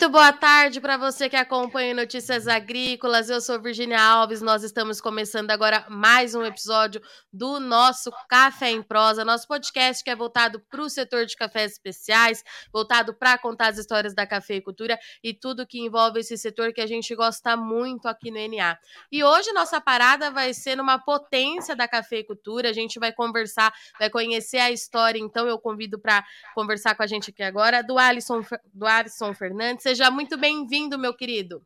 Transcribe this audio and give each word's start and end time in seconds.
Muito 0.00 0.12
boa 0.12 0.32
tarde 0.32 0.80
para 0.80 0.96
você 0.96 1.28
que 1.28 1.36
acompanha 1.36 1.92
Notícias 1.92 2.48
Agrícolas. 2.48 3.28
Eu 3.28 3.38
sou 3.38 3.60
Virginia 3.60 4.00
Alves. 4.00 4.40
Nós 4.40 4.62
estamos 4.62 4.98
começando 4.98 5.50
agora 5.50 5.84
mais 5.90 6.34
um 6.34 6.42
episódio 6.42 7.02
do 7.30 7.60
nosso 7.60 8.10
Café 8.26 8.70
em 8.70 8.82
Prosa, 8.82 9.26
nosso 9.26 9.46
podcast 9.46 10.02
que 10.02 10.08
é 10.08 10.16
voltado 10.16 10.58
para 10.70 10.80
o 10.80 10.88
setor 10.88 11.26
de 11.26 11.36
cafés 11.36 11.72
especiais, 11.72 12.42
voltado 12.72 13.12
para 13.12 13.36
contar 13.36 13.68
as 13.68 13.76
histórias 13.76 14.14
da 14.14 14.26
cafeicultura 14.26 14.98
e 15.22 15.34
tudo 15.34 15.66
que 15.66 15.78
envolve 15.78 16.20
esse 16.20 16.38
setor 16.38 16.72
que 16.72 16.80
a 16.80 16.86
gente 16.86 17.14
gosta 17.14 17.54
muito 17.54 18.08
aqui 18.08 18.30
no 18.30 18.38
NA. 18.38 18.78
E 19.12 19.22
hoje 19.22 19.52
nossa 19.52 19.82
parada 19.82 20.30
vai 20.30 20.54
ser 20.54 20.76
numa 20.76 20.98
potência 20.98 21.76
da 21.76 21.86
cafeicultura. 21.86 22.70
A 22.70 22.72
gente 22.72 22.98
vai 22.98 23.12
conversar, 23.12 23.70
vai 23.98 24.08
conhecer 24.08 24.60
a 24.60 24.70
história. 24.70 25.18
Então 25.18 25.46
eu 25.46 25.58
convido 25.58 25.98
para 25.98 26.24
conversar 26.54 26.94
com 26.94 27.02
a 27.02 27.06
gente 27.06 27.28
aqui 27.28 27.42
agora 27.42 27.82
do 27.82 27.98
Alisson, 27.98 28.40
do 28.72 28.86
Alisson 28.86 29.34
Fernandes 29.34 29.89
Seja 29.90 30.08
muito 30.08 30.38
bem-vindo, 30.38 30.96
meu 30.96 31.12
querido. 31.12 31.62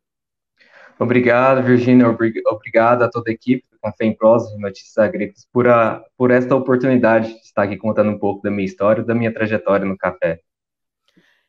Obrigado, 0.97 1.61
Virginia. 1.61 2.09
Obrigado 2.09 3.03
a 3.03 3.07
toda 3.07 3.29
a 3.29 3.33
equipe 3.33 3.63
do 3.71 3.77
Café 3.77 4.05
em 4.05 4.17
Prosa 4.17 4.51
de 4.51 4.59
Notícias 4.59 4.97
Agrícolas 4.97 5.47
por, 5.53 5.67
a, 5.67 6.03
por 6.17 6.31
esta 6.31 6.55
oportunidade 6.55 7.27
de 7.27 7.39
estar 7.41 7.61
aqui 7.61 7.77
contando 7.77 8.09
um 8.09 8.17
pouco 8.17 8.41
da 8.41 8.49
minha 8.49 8.65
história 8.65 9.03
e 9.03 9.05
da 9.05 9.13
minha 9.13 9.31
trajetória 9.31 9.85
no 9.85 9.95
café. 9.95 10.39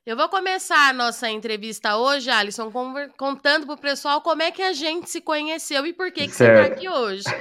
Eu 0.06 0.17
vou 0.17 0.28
começar 0.28 0.91
a 0.91 0.92
nossa 0.92 1.28
entrevista 1.28 1.97
hoje, 1.97 2.31
Alisson, 2.31 2.70
contando 3.17 3.67
para 3.67 3.75
o 3.75 3.77
pessoal 3.77 4.20
como 4.20 4.41
é 4.41 4.53
que 4.53 4.62
a 4.62 4.72
gente 4.72 5.11
se 5.11 5.20
conheceu 5.20 5.84
e 5.84 5.92
por 5.92 6.12
que, 6.12 6.28
que 6.28 6.33
você 6.33 6.44
está 6.44 6.62
aqui 6.62 6.89
hoje. 6.89 7.25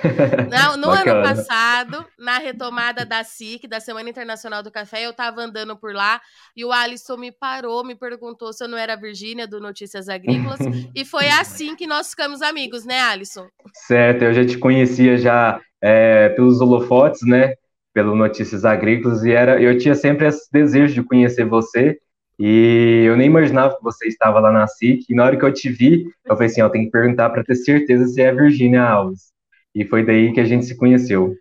No, 0.75 0.77
no 0.77 0.89
ano 0.89 1.21
passado, 1.21 2.05
na 2.17 2.39
retomada 2.39 3.05
da 3.05 3.23
SIC, 3.23 3.67
da 3.67 3.79
Semana 3.79 4.09
Internacional 4.09 4.63
do 4.63 4.71
Café, 4.71 5.05
eu 5.05 5.11
estava 5.11 5.41
andando 5.41 5.75
por 5.77 5.93
lá 5.93 6.19
e 6.55 6.65
o 6.65 6.71
Alisson 6.71 7.17
me 7.17 7.31
parou, 7.31 7.83
me 7.83 7.93
perguntou 7.93 8.51
se 8.51 8.63
eu 8.63 8.67
não 8.67 8.77
era 8.77 8.93
a 8.93 8.95
Virgínia 8.95 9.47
do 9.47 9.59
Notícias 9.59 10.09
Agrícolas 10.09 10.59
e 10.95 11.05
foi 11.05 11.27
assim 11.27 11.75
que 11.75 11.85
nós 11.85 12.09
ficamos 12.09 12.41
amigos, 12.41 12.83
né, 12.83 12.99
Alisson? 13.01 13.47
Certo, 13.73 14.23
eu 14.23 14.33
já 14.33 14.45
te 14.45 14.57
conhecia 14.57 15.17
já 15.17 15.59
é, 15.81 16.29
pelos 16.29 16.61
holofotes, 16.61 17.21
né, 17.27 17.53
pelo 17.93 18.15
Notícias 18.15 18.65
Agrícolas 18.65 19.23
e 19.23 19.31
era, 19.31 19.61
eu 19.61 19.77
tinha 19.77 19.93
sempre 19.93 20.27
esse 20.27 20.49
desejo 20.51 20.95
de 20.95 21.03
conhecer 21.03 21.45
você 21.45 21.99
e 22.39 23.03
eu 23.07 23.15
nem 23.15 23.27
imaginava 23.27 23.75
que 23.77 23.83
você 23.83 24.07
estava 24.07 24.39
lá 24.39 24.51
na 24.51 24.67
SIC. 24.67 25.05
E 25.09 25.15
na 25.15 25.25
hora 25.25 25.37
que 25.37 25.45
eu 25.45 25.53
te 25.53 25.69
vi, 25.69 26.05
eu 26.25 26.35
falei 26.35 26.47
assim: 26.47 26.61
eu 26.61 26.69
tenho 26.69 26.85
que 26.85 26.91
perguntar 26.91 27.29
para 27.29 27.43
ter 27.43 27.55
certeza 27.55 28.05
se 28.07 28.21
é 28.21 28.29
a 28.29 28.33
Virgínia 28.33 28.83
Alves. 28.83 29.33
E 29.73 29.85
foi 29.85 30.05
daí 30.05 30.33
que 30.33 30.39
a 30.39 30.45
gente 30.45 30.65
se 30.65 30.75
conheceu. 30.75 31.35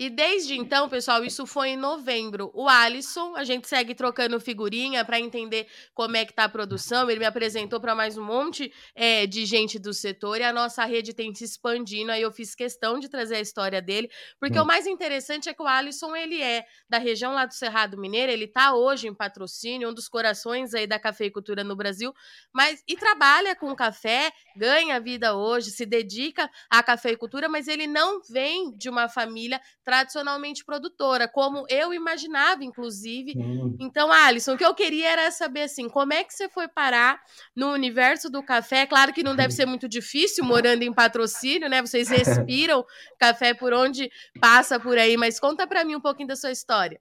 E 0.00 0.08
desde 0.08 0.56
então, 0.56 0.88
pessoal, 0.88 1.22
isso 1.22 1.44
foi 1.44 1.68
em 1.68 1.76
novembro. 1.76 2.50
O 2.54 2.66
Alisson, 2.66 3.36
a 3.36 3.44
gente 3.44 3.68
segue 3.68 3.94
trocando 3.94 4.40
figurinha 4.40 5.04
para 5.04 5.20
entender 5.20 5.66
como 5.92 6.16
é 6.16 6.24
que 6.24 6.32
tá 6.32 6.44
a 6.44 6.48
produção. 6.48 7.10
Ele 7.10 7.20
me 7.20 7.26
apresentou 7.26 7.78
para 7.78 7.94
mais 7.94 8.16
um 8.16 8.24
monte 8.24 8.72
é, 8.94 9.26
de 9.26 9.44
gente 9.44 9.78
do 9.78 9.92
setor 9.92 10.40
e 10.40 10.42
a 10.42 10.54
nossa 10.54 10.86
rede 10.86 11.12
tem 11.12 11.34
se 11.34 11.44
expandindo. 11.44 12.10
Aí 12.12 12.22
eu 12.22 12.32
fiz 12.32 12.54
questão 12.54 12.98
de 12.98 13.10
trazer 13.10 13.34
a 13.34 13.40
história 13.42 13.82
dele, 13.82 14.10
porque 14.38 14.58
hum. 14.58 14.62
o 14.62 14.66
mais 14.66 14.86
interessante 14.86 15.50
é 15.50 15.52
que 15.52 15.62
o 15.62 15.66
Alisson 15.66 16.16
ele 16.16 16.40
é 16.40 16.64
da 16.88 16.96
região 16.96 17.34
lá 17.34 17.44
do 17.44 17.52
Cerrado 17.52 17.98
Mineiro. 17.98 18.32
Ele 18.32 18.46
tá 18.46 18.74
hoje 18.74 19.06
em 19.06 19.12
patrocínio, 19.14 19.90
um 19.90 19.92
dos 19.92 20.08
corações 20.08 20.72
aí 20.72 20.86
da 20.86 20.98
cafeicultura 20.98 21.62
no 21.62 21.76
Brasil, 21.76 22.10
mas 22.54 22.82
e 22.88 22.96
trabalha 22.96 23.54
com 23.54 23.76
café, 23.76 24.32
ganha 24.56 24.98
vida 24.98 25.36
hoje, 25.36 25.70
se 25.70 25.84
dedica 25.84 26.50
à 26.70 26.82
cafeicultura, 26.82 27.50
mas 27.50 27.68
ele 27.68 27.86
não 27.86 28.22
vem 28.22 28.74
de 28.74 28.88
uma 28.88 29.06
família 29.06 29.60
tradicionalmente 29.90 30.64
produtora, 30.64 31.26
como 31.26 31.66
eu 31.68 31.92
imaginava, 31.92 32.62
inclusive. 32.62 33.34
Hum. 33.36 33.76
Então, 33.80 34.12
Alisson, 34.12 34.54
o 34.54 34.56
que 34.56 34.64
eu 34.64 34.72
queria 34.72 35.10
era 35.10 35.30
saber 35.32 35.62
assim, 35.62 35.88
como 35.88 36.12
é 36.12 36.22
que 36.22 36.32
você 36.32 36.48
foi 36.48 36.68
parar 36.68 37.20
no 37.56 37.72
universo 37.72 38.30
do 38.30 38.40
café? 38.40 38.86
Claro 38.86 39.12
que 39.12 39.24
não 39.24 39.34
deve 39.34 39.52
ser 39.52 39.66
muito 39.66 39.88
difícil 39.88 40.44
morando 40.44 40.84
em 40.84 40.92
patrocínio, 40.92 41.68
né? 41.68 41.80
Vocês 41.80 42.06
respiram 42.08 42.84
café 43.18 43.52
por 43.52 43.72
onde 43.72 44.08
passa 44.40 44.78
por 44.78 44.96
aí, 44.96 45.16
mas 45.16 45.40
conta 45.40 45.66
para 45.66 45.84
mim 45.84 45.96
um 45.96 46.00
pouquinho 46.00 46.28
da 46.28 46.36
sua 46.36 46.52
história. 46.52 47.00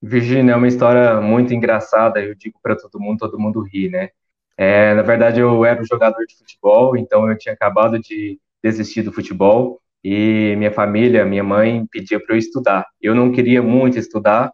Virginia, 0.00 0.52
é 0.52 0.56
uma 0.56 0.68
história 0.68 1.20
muito 1.20 1.52
engraçada, 1.52 2.18
eu 2.18 2.34
digo 2.34 2.58
para 2.62 2.76
todo 2.76 2.98
mundo, 2.98 3.18
todo 3.18 3.38
mundo 3.38 3.60
ri, 3.60 3.90
né? 3.90 4.08
É, 4.56 4.94
na 4.94 5.02
verdade, 5.02 5.38
eu 5.38 5.66
era 5.66 5.82
um 5.82 5.84
jogador 5.84 6.24
de 6.24 6.34
futebol, 6.34 6.96
então 6.96 7.30
eu 7.30 7.36
tinha 7.36 7.52
acabado 7.52 7.98
de 7.98 8.40
desistir 8.62 9.02
do 9.02 9.12
futebol 9.12 9.82
e 10.04 10.54
minha 10.56 10.70
família, 10.70 11.24
minha 11.24 11.44
mãe 11.44 11.84
pedia 11.90 12.20
para 12.20 12.34
eu 12.34 12.38
estudar. 12.38 12.86
Eu 13.00 13.14
não 13.14 13.32
queria 13.32 13.62
muito 13.62 13.98
estudar 13.98 14.52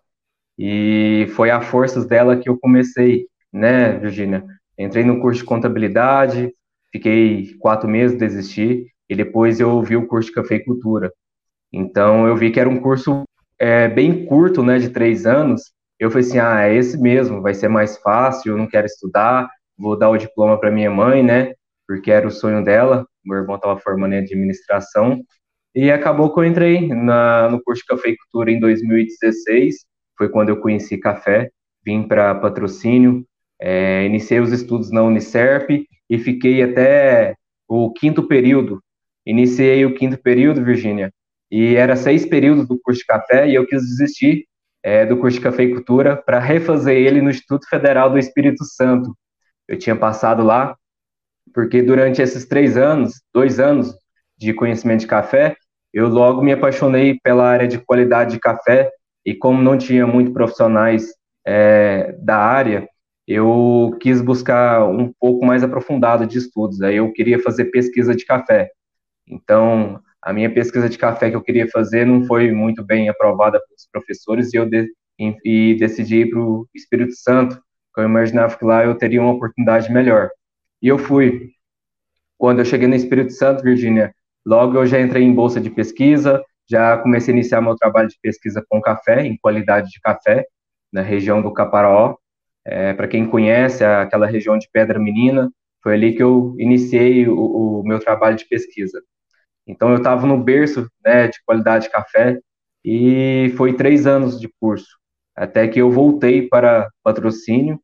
e 0.59 1.27
foi 1.35 1.51
a 1.51 1.61
forças 1.61 2.07
dela 2.07 2.37
que 2.37 2.49
eu 2.49 2.59
comecei, 2.59 3.27
né, 3.53 3.99
Virginia? 3.99 4.45
Entrei 4.79 5.05
no 5.05 5.21
curso 5.21 5.41
de 5.41 5.47
contabilidade, 5.47 6.53
fiquei 6.93 7.55
quatro 7.59 7.89
meses, 7.89 8.19
desisti 8.19 8.87
e 9.09 9.15
depois 9.15 9.61
eu 9.61 9.83
vi 9.83 9.97
o 9.97 10.07
curso 10.07 10.29
de 10.29 10.35
cafeicultura. 10.35 11.13
Então 11.73 12.27
eu 12.27 12.37
vi 12.37 12.51
que 12.51 12.61
era 12.61 12.69
um 12.69 12.81
curso 12.81 13.25
é, 13.59 13.89
bem 13.89 14.27
curto, 14.27 14.63
né, 14.63 14.79
de 14.79 14.91
três 14.91 15.27
anos. 15.27 15.73
Eu 15.99 16.11
falei 16.11 16.27
assim, 16.27 16.39
ah, 16.39 16.63
é 16.63 16.75
esse 16.75 17.01
mesmo, 17.01 17.41
vai 17.41 17.55
ser 17.55 17.69
mais 17.69 17.97
fácil, 17.99 18.53
eu 18.53 18.59
não 18.59 18.67
quero 18.67 18.87
estudar, 18.87 19.49
vou 19.79 19.97
dar 19.97 20.11
o 20.11 20.17
diploma 20.17 20.59
para 20.59 20.71
minha 20.71 20.91
mãe, 20.91 21.23
né, 21.23 21.55
porque 21.87 22.11
era 22.11 22.27
o 22.27 22.31
sonho 22.31 22.65
dela. 22.65 23.07
Meu 23.25 23.39
irmão 23.39 23.57
estava 23.57 23.79
formando 23.79 24.15
em 24.15 24.19
administração 24.19 25.23
e 25.75 25.91
acabou 25.91 26.33
que 26.33 26.39
eu 26.39 26.45
entrei 26.45 26.89
na, 26.89 27.49
no 27.49 27.63
curso 27.63 27.83
de 27.83 27.87
cafeicultura 27.87 28.51
em 28.51 28.61
2016, 28.61 29.87
foi 30.19 30.29
quando 30.29 30.51
eu 30.51 30.61
conheci 30.61 30.99
café, 30.99 31.51
vim 31.85 32.03
para 32.03 32.35
patrocínio, 32.35 33.27
é, 33.61 34.05
iniciei 34.05 34.41
os 34.41 34.53
estudos 34.53 34.91
na 34.91 35.03
Unicerp 35.03 35.71
e 36.11 36.19
fiquei 36.19 36.63
até 36.63 37.35
o 37.67 37.93
quinto 37.93 38.27
período. 38.27 38.83
Iniciei 39.25 39.87
o 39.87 39.95
quinto 39.95 40.21
período, 40.21 40.65
Virgínia, 40.65 41.13
e 41.51 41.77
era 41.77 41.97
seis 41.97 42.27
períodos 42.27 42.67
do 42.67 42.79
curso 42.81 43.01
de 43.01 43.07
café 43.07 43.49
e 43.49 43.55
eu 43.55 43.67
quis 43.67 43.83
desistir 43.83 44.47
é, 44.83 45.07
do 45.07 45.17
curso 45.17 45.39
de 45.39 45.45
cafeicultura 45.45 46.17
para 46.17 46.41
refazer 46.41 46.97
ele 46.97 47.23
no 47.23 47.31
Instituto 47.31 47.69
Federal 47.69 48.11
do 48.11 48.19
Espírito 48.19 48.65
Santo. 48.65 49.17
Eu 49.69 49.79
tinha 49.79 49.95
passado 49.97 50.43
lá, 50.43 50.77
porque 51.53 51.83
durante 51.83 52.23
esses 52.23 52.47
três 52.47 52.77
anos, 52.77 53.21
dois 53.33 53.61
anos 53.61 53.95
de 54.39 54.53
conhecimento 54.53 55.01
de 55.01 55.07
café, 55.07 55.57
eu 55.93 56.09
logo 56.09 56.43
me 56.43 56.53
apaixonei 56.53 57.19
pela 57.23 57.49
área 57.49 57.69
de 57.69 57.79
qualidade 57.79 58.33
de 58.33 58.41
café 58.41 58.91
e 59.25 59.35
como 59.35 59.63
não 59.63 59.77
tinha 59.77 60.07
muito 60.07 60.33
profissionais 60.33 61.13
é, 61.47 62.17
da 62.21 62.39
área, 62.39 62.89
eu 63.27 63.97
quis 64.01 64.21
buscar 64.21 64.85
um 64.85 65.13
pouco 65.21 65.45
mais 65.45 65.63
aprofundado 65.63 66.27
de 66.27 66.39
estudos. 66.39 66.81
Aí 66.83 66.97
eu 66.97 67.13
queria 67.13 67.39
fazer 67.39 67.67
pesquisa 67.67 68.15
de 68.15 68.25
café. 68.25 68.71
Então, 69.29 70.01
a 70.21 70.33
minha 70.33 70.53
pesquisa 70.53 70.89
de 70.89 70.99
café 70.99 71.31
que 71.31 71.37
eu 71.37 71.43
queria 71.43 71.69
fazer 71.69 72.07
não 72.07 72.25
foi 72.25 72.53
muito 72.53 72.85
bem 72.85 73.09
aprovada 73.09 73.61
pelos 73.61 73.89
professores 73.91 74.53
e 74.53 74.57
eu 74.57 74.67
de, 74.67 74.89
e, 75.19 75.73
e 75.73 75.77
decidi 75.79 76.23
ir 76.23 76.31
para 76.31 76.41
o 76.41 76.67
Espírito 76.75 77.15
Santo, 77.15 77.55
porque 77.93 78.01
eu 78.01 78.05
imaginava 78.05 78.57
que 78.57 78.65
lá 78.65 78.85
eu 78.85 78.95
teria 78.95 79.21
uma 79.21 79.33
oportunidade 79.33 79.93
melhor. 79.93 80.31
E 80.83 80.89
eu 80.89 80.99
fui. 80.99 81.53
Quando 82.37 82.59
eu 82.59 82.65
cheguei 82.65 82.89
no 82.89 82.95
Espírito 82.95 83.33
Santo, 83.33 83.63
Virgínia, 83.63 84.15
Logo, 84.45 84.77
eu 84.77 84.87
já 84.87 85.01
entrei 85.01 85.23
em 85.23 85.35
bolsa 85.35 85.61
de 85.61 85.71
pesquisa, 85.71 86.43
já 86.69 86.97
comecei 86.99 87.33
a 87.33 87.37
iniciar 87.37 87.61
meu 87.61 87.77
trabalho 87.77 88.09
de 88.09 88.19
pesquisa 88.21 88.65
com 88.69 88.81
café, 88.81 89.25
em 89.25 89.37
qualidade 89.37 89.91
de 89.91 90.01
café, 90.01 90.45
na 90.93 91.01
região 91.01 91.41
do 91.41 91.53
Caparaó. 91.53 92.17
É, 92.65 92.93
Para 92.93 93.09
quem 93.09 93.27
conhece, 93.27 93.85
aquela 93.85 94.27
região 94.27 94.59
de 94.59 94.69
Pedra 94.73 94.99
Menina, 94.99 95.51
foi 95.83 95.95
ali 95.95 96.15
que 96.15 96.23
eu 96.23 96.55
iniciei 96.59 97.29
o, 97.29 97.81
o 97.81 97.85
meu 97.85 98.01
trabalho 98.01 98.37
de 98.37 98.47
pesquisa. 98.47 99.03
Então, 99.67 99.91
eu 99.91 99.99
estava 99.99 100.27
no 100.27 100.43
berço 100.43 100.89
né, 101.05 101.29
de 101.29 101.39
qualidade 101.45 101.85
de 101.85 101.91
café 101.91 102.39
e 102.85 103.53
foi 103.57 103.75
três 103.75 104.07
anos 104.07 104.41
de 104.41 104.49
curso, 104.61 104.99
até 105.37 105.69
que 105.69 105.81
eu 105.81 105.91
voltei 105.91 106.49
para 106.49 106.89
patrocínio 107.03 107.81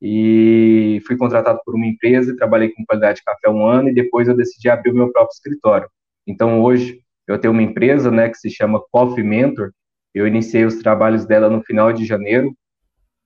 e 0.00 1.00
fui 1.06 1.16
contratado 1.16 1.60
por 1.64 1.74
uma 1.74 1.86
empresa 1.86 2.36
trabalhei 2.36 2.68
com 2.70 2.84
qualidade 2.84 3.18
de 3.18 3.24
café 3.24 3.48
um 3.48 3.66
ano 3.66 3.88
e 3.88 3.94
depois 3.94 4.28
eu 4.28 4.36
decidi 4.36 4.68
abrir 4.68 4.90
o 4.90 4.94
meu 4.94 5.10
próprio 5.10 5.34
escritório. 5.34 5.88
Então 6.26 6.62
hoje 6.62 7.00
eu 7.26 7.38
tenho 7.38 7.52
uma 7.52 7.62
empresa, 7.62 8.10
né, 8.10 8.28
que 8.28 8.38
se 8.38 8.50
chama 8.50 8.82
Coffee 8.90 9.24
Mentor. 9.24 9.72
Eu 10.14 10.26
iniciei 10.26 10.64
os 10.64 10.76
trabalhos 10.76 11.26
dela 11.26 11.50
no 11.50 11.62
final 11.62 11.92
de 11.92 12.04
janeiro, 12.04 12.54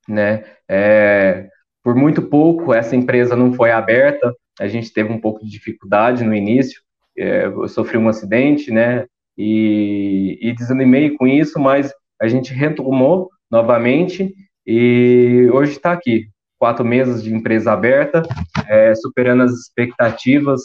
né? 0.09 0.45
É, 0.69 1.49
por 1.83 1.95
muito 1.95 2.23
pouco 2.23 2.75
essa 2.75 2.97
empresa 2.97 3.37
não 3.37 3.53
foi 3.53 3.71
aberta. 3.71 4.35
A 4.59 4.67
gente 4.67 4.93
teve 4.93 5.13
um 5.13 5.21
pouco 5.21 5.45
de 5.45 5.51
dificuldade 5.51 6.25
no 6.25 6.35
início. 6.35 6.81
É, 7.17 7.47
eu 7.47 7.69
sofri 7.69 7.99
um 7.99 8.09
acidente, 8.09 8.71
né? 8.71 9.07
E, 9.37 10.39
e 10.41 10.53
desanimei 10.53 11.17
com 11.17 11.27
isso, 11.27 11.59
mas 11.59 11.93
a 12.21 12.29
gente 12.29 12.53
retomou 12.53 13.31
novamente 13.51 14.35
e 14.67 15.49
hoje 15.53 15.73
está 15.73 15.93
aqui 15.93 16.29
quatro 16.61 16.85
meses 16.85 17.23
de 17.23 17.35
empresa 17.35 17.73
aberta, 17.73 18.23
é, 18.69 18.95
superando 18.95 19.45
as 19.45 19.53
expectativas, 19.53 20.62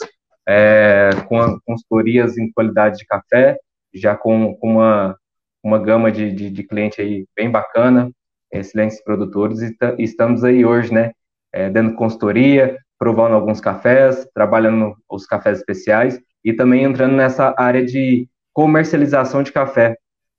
é, 0.48 1.10
com 1.30 1.58
consultorias 1.66 2.38
em 2.38 2.52
qualidade 2.52 2.98
de 2.98 3.06
café, 3.06 3.58
já 3.94 4.14
com, 4.14 4.54
com 4.58 4.74
uma, 4.74 5.18
uma 5.64 5.80
gama 5.80 6.12
de, 6.12 6.34
de, 6.34 6.50
de, 6.50 6.64
cliente 6.64 7.02
aí 7.02 7.26
bem 7.34 7.50
bacana, 7.50 8.12
excelentes 8.52 9.02
produtores, 9.04 9.62
e 9.62 9.74
estamos 9.98 10.44
aí 10.44 10.66
hoje, 10.66 10.94
né, 10.94 11.14
é, 11.54 11.70
dando 11.70 11.96
consultoria, 11.96 12.78
provando 13.00 13.34
alguns 13.34 13.62
cafés, 13.62 14.28
trabalhando 14.34 14.96
os 15.10 15.26
cafés 15.26 15.60
especiais 15.60 16.20
e 16.44 16.52
também 16.52 16.84
entrando 16.84 17.16
nessa 17.16 17.56
área 17.58 17.84
de 17.84 18.28
comercialização 18.54 19.44
de 19.44 19.52
café, 19.52 19.96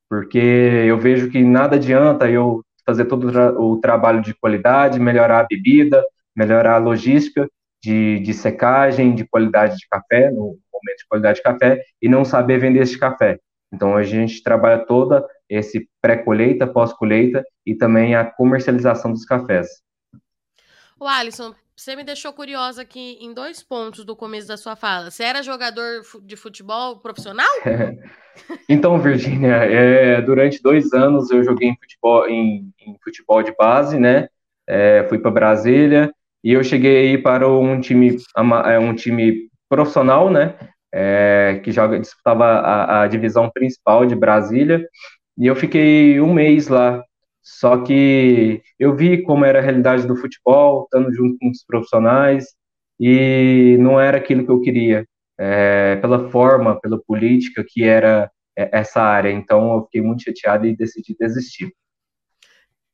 porque 0.08 0.38
eu 0.38 0.98
vejo 0.98 1.30
que 1.30 1.42
nada 1.42 1.76
adianta 1.76 2.30
eu 2.30 2.62
fazer 2.86 3.06
todo 3.06 3.28
o 3.60 3.80
trabalho 3.80 4.22
de 4.22 4.32
qualidade, 4.32 5.00
melhorar 5.00 5.40
a 5.40 5.46
bebida, 5.46 6.04
melhorar 6.34 6.76
a 6.76 6.78
logística 6.78 7.48
de, 7.82 8.20
de 8.20 8.32
secagem, 8.32 9.14
de 9.14 9.26
qualidade 9.26 9.76
de 9.76 9.86
café, 9.90 10.30
no 10.30 10.56
momento 10.72 10.98
de 10.98 11.06
qualidade 11.08 11.38
de 11.38 11.42
café, 11.42 11.82
e 12.00 12.08
não 12.08 12.24
saber 12.24 12.58
vender 12.58 12.80
esse 12.80 12.98
café. 12.98 13.38
Então, 13.72 13.96
a 13.96 14.02
gente 14.02 14.42
trabalha 14.42 14.84
toda 14.86 15.26
esse 15.48 15.88
pré-colheita, 16.00 16.66
pós-colheita 16.66 17.44
e 17.64 17.74
também 17.74 18.14
a 18.14 18.24
comercialização 18.24 19.12
dos 19.12 19.24
cafés. 19.24 19.68
O 20.98 21.06
Alisson, 21.06 21.54
você 21.76 21.94
me 21.94 22.02
deixou 22.02 22.32
curiosa 22.32 22.80
aqui 22.80 23.18
em 23.20 23.34
dois 23.34 23.62
pontos 23.62 24.02
do 24.04 24.16
começo 24.16 24.48
da 24.48 24.56
sua 24.56 24.74
fala. 24.74 25.10
Você 25.10 25.22
era 25.22 25.42
jogador 25.42 26.00
de 26.22 26.34
futebol 26.34 26.98
profissional? 27.00 27.50
então, 28.66 28.98
Virgínia, 28.98 29.56
é, 29.56 30.22
durante 30.22 30.62
dois 30.62 30.94
anos 30.94 31.30
eu 31.30 31.44
joguei 31.44 31.68
em 31.68 31.76
futebol, 31.76 32.26
em, 32.26 32.72
em 32.80 32.96
futebol 33.04 33.42
de 33.42 33.54
base, 33.54 33.98
né? 33.98 34.28
É, 34.66 35.04
fui 35.08 35.18
para 35.18 35.30
Brasília 35.30 36.10
e 36.42 36.52
eu 36.52 36.64
cheguei 36.64 37.18
para 37.18 37.46
um 37.46 37.78
time, 37.78 38.16
é, 38.64 38.78
um 38.78 38.94
time 38.94 39.50
profissional, 39.68 40.30
né? 40.30 40.54
É, 40.94 41.60
que 41.62 41.70
joga, 41.72 42.00
disputava 42.00 42.44
a, 42.44 43.02
a 43.02 43.06
divisão 43.06 43.50
principal 43.50 44.06
de 44.06 44.16
Brasília. 44.16 44.88
E 45.36 45.46
eu 45.46 45.54
fiquei 45.54 46.22
um 46.22 46.32
mês 46.32 46.68
lá 46.68 47.04
só 47.46 47.80
que 47.80 48.60
eu 48.76 48.96
vi 48.96 49.22
como 49.22 49.44
era 49.44 49.60
a 49.60 49.62
realidade 49.62 50.04
do 50.04 50.16
futebol, 50.16 50.82
estando 50.82 51.14
junto 51.14 51.38
com 51.38 51.48
os 51.48 51.64
profissionais, 51.64 52.44
e 52.98 53.76
não 53.78 54.00
era 54.00 54.18
aquilo 54.18 54.44
que 54.44 54.50
eu 54.50 54.60
queria, 54.60 55.06
é, 55.38 55.94
pela 55.96 56.28
forma, 56.28 56.80
pela 56.80 57.00
política 57.00 57.64
que 57.64 57.84
era 57.84 58.28
é, 58.58 58.68
essa 58.72 59.00
área. 59.00 59.30
Então 59.30 59.74
eu 59.74 59.84
fiquei 59.84 60.00
muito 60.02 60.24
chateado 60.24 60.66
e 60.66 60.76
decidi 60.76 61.14
desistir. 61.16 61.72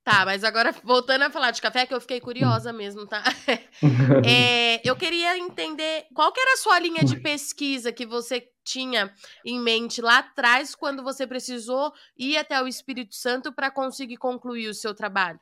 Tá, 0.04 0.26
mas 0.26 0.44
agora 0.44 0.74
voltando 0.84 1.22
a 1.22 1.30
falar 1.30 1.52
de 1.52 1.62
café, 1.62 1.86
que 1.86 1.94
eu 1.94 2.00
fiquei 2.00 2.20
curiosa 2.20 2.74
mesmo, 2.74 3.06
tá? 3.06 3.22
é, 4.28 4.86
eu 4.86 4.94
queria 4.96 5.38
entender 5.38 6.04
qual 6.12 6.30
que 6.30 6.40
era 6.40 6.52
a 6.52 6.56
sua 6.58 6.78
linha 6.78 7.04
de 7.04 7.18
pesquisa 7.20 7.90
que 7.90 8.04
você 8.04 8.46
tinha 8.64 9.10
em 9.44 9.60
mente 9.60 10.00
lá 10.00 10.18
atrás, 10.18 10.74
quando 10.74 11.02
você 11.02 11.26
precisou 11.26 11.92
ir 12.16 12.36
até 12.36 12.62
o 12.62 12.68
Espírito 12.68 13.14
Santo 13.14 13.52
para 13.52 13.70
conseguir 13.70 14.16
concluir 14.16 14.68
o 14.68 14.74
seu 14.74 14.94
trabalho. 14.94 15.40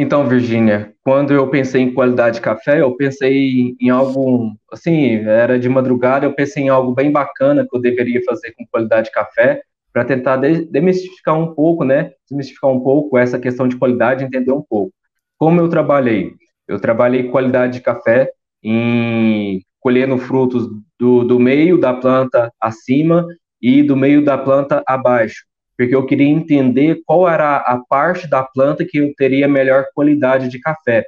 Então, 0.00 0.28
Virgínia, 0.28 0.94
quando 1.02 1.34
eu 1.34 1.50
pensei 1.50 1.82
em 1.82 1.92
qualidade 1.92 2.36
de 2.36 2.40
café, 2.40 2.80
eu 2.80 2.94
pensei 2.96 3.74
em 3.80 3.90
algo, 3.90 4.52
assim, 4.72 5.16
era 5.26 5.58
de 5.58 5.68
madrugada, 5.68 6.24
eu 6.24 6.32
pensei 6.32 6.62
em 6.62 6.68
algo 6.68 6.94
bem 6.94 7.10
bacana 7.10 7.66
que 7.68 7.76
eu 7.76 7.80
deveria 7.80 8.22
fazer 8.24 8.52
com 8.52 8.64
qualidade 8.66 9.06
de 9.06 9.12
café, 9.12 9.60
para 9.92 10.04
tentar 10.04 10.36
demitificar 10.36 11.36
um 11.36 11.52
pouco, 11.52 11.82
né? 11.82 12.12
Desmistificar 12.28 12.70
um 12.70 12.78
pouco 12.78 13.18
essa 13.18 13.38
questão 13.40 13.66
de 13.66 13.76
qualidade, 13.76 14.22
entender 14.22 14.52
um 14.52 14.62
pouco. 14.62 14.92
Como 15.36 15.60
eu 15.60 15.68
trabalhei? 15.68 16.34
Eu 16.68 16.78
trabalhei 16.78 17.30
qualidade 17.30 17.72
de 17.74 17.80
café 17.80 18.30
em 18.62 19.64
colhendo 19.80 20.18
frutos 20.18 20.68
do, 20.98 21.24
do 21.24 21.38
meio 21.38 21.78
da 21.78 21.94
planta 21.94 22.52
acima 22.60 23.26
e 23.60 23.82
do 23.82 23.96
meio 23.96 24.24
da 24.24 24.36
planta 24.36 24.82
abaixo, 24.86 25.44
porque 25.76 25.94
eu 25.94 26.06
queria 26.06 26.28
entender 26.28 27.00
qual 27.06 27.28
era 27.28 27.56
a 27.56 27.80
parte 27.88 28.28
da 28.28 28.42
planta 28.42 28.84
que 28.84 28.98
eu 28.98 29.12
teria 29.16 29.48
melhor 29.48 29.86
qualidade 29.94 30.48
de 30.48 30.60
café. 30.60 31.04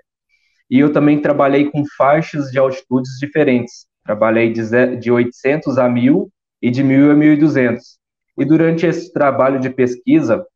E 0.71 0.79
eu 0.79 0.93
também 0.93 1.21
trabalhei 1.21 1.69
com 1.69 1.85
faixas 1.97 2.51
de 2.51 2.59
altitudes 2.59 3.19
diferentes. 3.19 3.87
Trabalhei 4.05 4.53
de, 4.53 4.63
de 4.97 5.11
800 5.11 5.79
a 5.79 5.89
1000 5.89 6.31
e 6.63 6.71
de 6.71 6.83
1000 6.85 7.11
a 7.11 7.15
1200. 7.15 7.99
E 8.39 8.45
durante 8.45 8.87
esse 8.87 9.13
trabalho 9.13 9.59
de 9.59 9.69
pesquisa, 9.69 10.47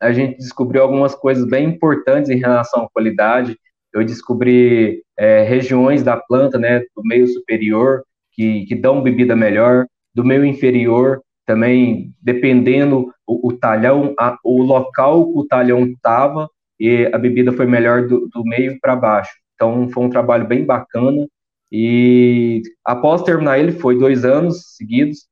a 0.00 0.12
gente 0.12 0.38
descobriu 0.38 0.82
algumas 0.82 1.14
coisas 1.14 1.46
bem 1.46 1.68
importantes 1.68 2.30
em 2.30 2.38
relação 2.38 2.84
à 2.84 2.90
qualidade. 2.90 3.56
Eu 3.94 4.04
descobri 4.04 5.02
é, 5.16 5.42
regiões 5.42 6.02
da 6.02 6.16
planta, 6.16 6.58
né, 6.58 6.80
do 6.80 7.02
meio 7.04 7.26
superior, 7.28 8.02
que, 8.32 8.66
que 8.66 8.74
dão 8.74 9.02
bebida 9.02 9.36
melhor, 9.36 9.86
do 10.14 10.24
meio 10.24 10.44
inferior, 10.44 11.22
também 11.46 12.12
dependendo 12.20 13.12
o, 13.26 13.48
o 13.48 13.52
talhão, 13.52 14.14
a, 14.18 14.36
o 14.44 14.62
local 14.62 15.32
que 15.32 15.38
o 15.38 15.46
talhão 15.46 15.86
estava, 15.86 16.48
e 16.78 17.08
a 17.12 17.18
bebida 17.18 17.52
foi 17.52 17.66
melhor 17.66 18.06
do, 18.06 18.28
do 18.28 18.44
meio 18.44 18.78
para 18.80 18.96
baixo. 18.96 19.32
Então, 19.54 19.88
foi 19.90 20.04
um 20.04 20.10
trabalho 20.10 20.46
bem 20.46 20.64
bacana. 20.64 21.26
E 21.70 22.62
após 22.84 23.22
terminar 23.22 23.58
ele, 23.58 23.72
foi 23.72 23.98
dois 23.98 24.24
anos 24.24 24.74
seguidos, 24.76 25.26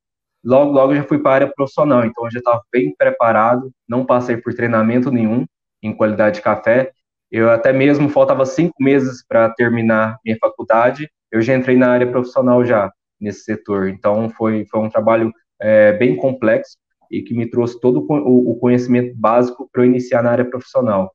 logo, 0.45 0.73
logo 0.73 0.95
já 0.95 1.03
fui 1.03 1.19
para 1.19 1.31
a 1.31 1.35
área 1.35 1.53
profissional, 1.55 2.05
então 2.05 2.25
eu 2.25 2.31
já 2.31 2.39
estava 2.39 2.63
bem 2.73 2.95
preparado, 2.97 3.71
não 3.89 4.05
passei 4.05 4.37
por 4.37 4.55
treinamento 4.55 5.11
nenhum 5.11 5.45
em 5.83 5.95
qualidade 5.95 6.37
de 6.37 6.43
café. 6.43 6.93
Eu 7.33 7.51
até 7.51 7.73
mesmo 7.73 8.11
faltava 8.11 8.45
cinco 8.45 8.75
meses 8.79 9.25
para 9.27 9.49
terminar 9.49 10.19
minha 10.23 10.37
faculdade, 10.39 11.11
eu 11.31 11.41
já 11.41 11.57
entrei 11.57 11.79
na 11.79 11.91
área 11.91 12.07
profissional 12.07 12.63
já 12.63 12.93
nesse 13.19 13.45
setor. 13.45 13.89
Então 13.89 14.29
foi, 14.29 14.67
foi 14.71 14.81
um 14.81 14.91
trabalho 14.91 15.33
é, 15.59 15.95
bem 15.95 16.15
complexo 16.15 16.77
e 17.11 17.23
que 17.23 17.33
me 17.33 17.49
trouxe 17.49 17.81
todo 17.81 18.07
o, 18.07 18.53
o 18.53 18.59
conhecimento 18.59 19.15
básico 19.17 19.67
para 19.73 19.83
eu 19.83 19.87
iniciar 19.87 20.23
na 20.23 20.31
área 20.31 20.45
profissional. 20.45 21.11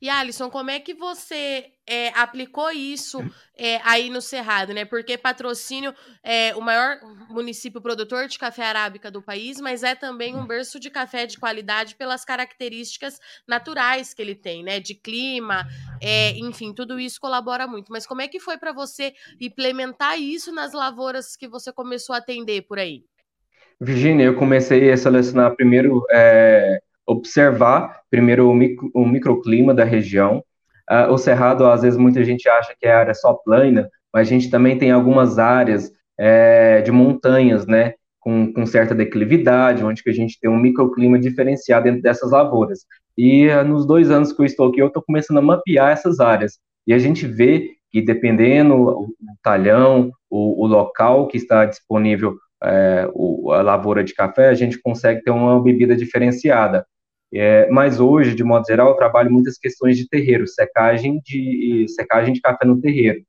E 0.00 0.08
Alisson, 0.08 0.50
como 0.50 0.70
é 0.70 0.78
que 0.78 0.94
você 0.94 1.72
é, 1.86 2.08
aplicou 2.08 2.70
isso 2.70 3.18
é, 3.56 3.80
aí 3.84 4.10
no 4.10 4.20
Cerrado, 4.20 4.74
né? 4.74 4.84
Porque 4.84 5.16
Patrocínio 5.16 5.94
é 6.22 6.54
o 6.54 6.60
maior 6.60 6.98
município 7.30 7.80
produtor 7.80 8.26
de 8.26 8.38
café 8.38 8.64
arábica 8.64 9.10
do 9.10 9.22
país, 9.22 9.60
mas 9.60 9.82
é 9.82 9.94
também 9.94 10.36
um 10.36 10.46
berço 10.46 10.78
de 10.78 10.90
café 10.90 11.26
de 11.26 11.38
qualidade 11.38 11.94
pelas 11.94 12.24
características 12.24 13.18
naturais 13.46 14.12
que 14.12 14.20
ele 14.20 14.34
tem, 14.34 14.62
né? 14.62 14.80
De 14.80 14.94
clima, 14.94 15.66
é, 16.02 16.32
enfim, 16.38 16.74
tudo 16.74 17.00
isso 17.00 17.20
colabora 17.20 17.66
muito. 17.66 17.90
Mas 17.90 18.06
como 18.06 18.20
é 18.20 18.28
que 18.28 18.40
foi 18.40 18.58
para 18.58 18.72
você 18.72 19.14
implementar 19.40 20.20
isso 20.20 20.52
nas 20.52 20.72
lavouras 20.72 21.36
que 21.36 21.48
você 21.48 21.72
começou 21.72 22.14
a 22.14 22.18
atender 22.18 22.62
por 22.62 22.78
aí? 22.78 23.04
Virginia, 23.80 24.24
eu 24.24 24.34
comecei 24.34 24.90
a 24.90 24.96
selecionar 24.96 25.54
primeiro 25.54 26.02
é, 26.10 26.80
observar 27.06 28.00
primeiro 28.10 28.48
o, 28.48 28.54
micro, 28.54 28.90
o 28.94 29.06
microclima 29.06 29.72
da 29.72 29.84
região. 29.84 30.42
Uh, 30.90 31.12
o 31.12 31.18
Cerrado, 31.18 31.66
às 31.66 31.82
vezes, 31.82 31.98
muita 31.98 32.24
gente 32.24 32.48
acha 32.48 32.74
que 32.78 32.86
é 32.86 32.92
área 32.92 33.14
só 33.14 33.34
plana, 33.34 33.88
mas 34.12 34.28
a 34.28 34.30
gente 34.30 34.50
também 34.50 34.78
tem 34.78 34.90
algumas 34.90 35.38
áreas 35.38 35.90
é, 36.18 36.80
de 36.82 36.90
montanhas, 36.90 37.66
né, 37.66 37.94
com, 38.20 38.52
com, 38.52 38.64
certa 38.66 38.94
declividade, 38.94 39.84
onde 39.84 40.02
que 40.02 40.10
a 40.10 40.14
gente 40.14 40.38
tem 40.40 40.50
um 40.50 40.58
microclima 40.58 41.18
diferenciado 41.18 41.84
dentro 41.84 42.02
dessas 42.02 42.30
lavouras. 42.30 42.80
E 43.16 43.48
uh, 43.48 43.64
nos 43.64 43.86
dois 43.86 44.10
anos 44.10 44.32
que 44.32 44.40
eu 44.40 44.46
estou 44.46 44.68
aqui, 44.68 44.80
eu 44.80 44.88
estou 44.88 45.02
começando 45.02 45.38
a 45.38 45.42
mapear 45.42 45.90
essas 45.90 46.20
áreas. 46.20 46.58
E 46.86 46.94
a 46.94 46.98
gente 46.98 47.26
vê 47.26 47.70
que, 47.90 48.00
dependendo 48.00 48.74
o, 48.74 49.14
talhão, 49.42 50.10
o, 50.30 50.64
o, 50.64 50.66
local 50.66 51.26
que 51.26 51.36
está 51.36 51.64
disponível 51.64 52.36
é, 52.62 53.08
o, 53.12 53.52
a 53.52 53.62
lavoura 53.62 54.04
de 54.04 54.14
café, 54.14 54.48
a 54.48 54.54
gente 54.54 54.80
consegue 54.80 55.22
ter 55.22 55.30
uma 55.30 55.62
bebida 55.62 55.96
diferenciada. 55.96 56.86
É, 57.34 57.68
mas 57.70 58.00
hoje, 58.00 58.34
de 58.34 58.44
modo 58.44 58.66
geral, 58.66 58.88
eu 58.90 58.96
trabalho 58.96 59.30
muitas 59.30 59.58
questões 59.58 59.96
de 59.96 60.08
terreiro, 60.08 60.46
secagem 60.46 61.20
de 61.24 61.86
secagem 61.88 62.32
de 62.32 62.40
café 62.40 62.64
no 62.66 62.80
terreiro. 62.80 63.22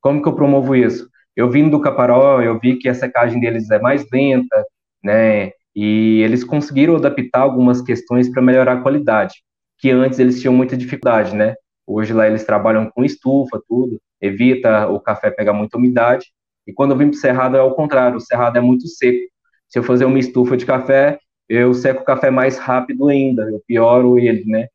Como 0.00 0.22
que 0.22 0.28
eu 0.28 0.34
promovo 0.34 0.76
isso? 0.76 1.08
Eu 1.36 1.50
vim 1.50 1.68
do 1.70 1.80
Caparó, 1.80 2.42
eu 2.42 2.58
vi 2.58 2.76
que 2.76 2.88
a 2.88 2.94
secagem 2.94 3.40
deles 3.40 3.70
é 3.70 3.78
mais 3.80 4.06
lenta, 4.12 4.64
né? 5.02 5.52
E 5.74 6.20
eles 6.22 6.44
conseguiram 6.44 6.96
adaptar 6.96 7.40
algumas 7.40 7.80
questões 7.80 8.28
para 8.30 8.42
melhorar 8.42 8.74
a 8.74 8.82
qualidade, 8.82 9.36
que 9.78 9.90
antes 9.90 10.18
eles 10.18 10.40
tinham 10.40 10.54
muita 10.54 10.76
dificuldade, 10.76 11.34
né? 11.34 11.54
Hoje 11.86 12.12
lá 12.12 12.26
eles 12.26 12.44
trabalham 12.44 12.90
com 12.90 13.04
estufa, 13.04 13.60
tudo, 13.68 14.00
evita 14.20 14.88
o 14.88 15.00
café 15.00 15.30
pegar 15.30 15.52
muita 15.52 15.78
umidade. 15.78 16.26
E 16.66 16.72
quando 16.72 16.92
eu 16.92 16.96
vim 16.96 17.08
para 17.08 17.16
o 17.16 17.20
Cerrado 17.20 17.56
é 17.56 17.62
o 17.62 17.74
contrário, 17.74 18.16
o 18.16 18.20
Cerrado 18.20 18.56
é 18.58 18.60
muito 18.60 18.86
seco. 18.88 19.18
Se 19.68 19.78
eu 19.78 19.82
fazer 19.82 20.04
uma 20.04 20.18
estufa 20.18 20.56
de 20.56 20.66
café, 20.66 21.18
eu 21.50 21.74
seco 21.74 22.02
o 22.02 22.04
café 22.04 22.30
mais 22.30 22.56
rápido 22.58 23.08
ainda, 23.08 23.42
eu 23.50 23.60
pioro 23.66 24.18
ele, 24.20 24.44
né? 24.46 24.68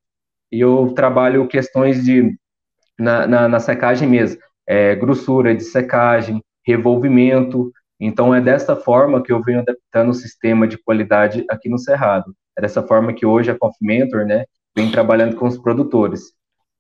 E 0.51 0.60
eu 0.60 0.94
trabalho 0.94 1.48
questões 1.48 2.03
de, 2.03 2.38
na, 3.00 3.25
na, 3.25 3.48
na 3.48 3.60
secagem 3.62 4.10
mesmo, 4.10 4.41
é, 4.67 4.94
grossura 4.94 5.55
de 5.55 5.63
secagem, 5.63 6.44
revolvimento, 6.67 7.72
então 7.98 8.36
é 8.36 8.41
dessa 8.41 8.75
forma 8.75 9.24
que 9.24 9.32
eu 9.32 9.41
venho 9.41 9.62
adaptando 9.62 10.10
o 10.10 10.13
sistema 10.13 10.67
de 10.67 10.77
qualidade 10.77 11.46
aqui 11.50 11.70
no 11.70 11.79
Cerrado. 11.79 12.36
É 12.58 12.62
dessa 12.62 12.84
forma 12.84 13.13
que 13.13 13.25
hoje 13.25 13.50
a 13.50 13.58
Confimentor, 13.58 14.25
né, 14.25 14.46
vem 14.75 14.91
trabalhando 14.91 15.38
com 15.38 15.48
os 15.48 15.58
produtores. 15.58 16.34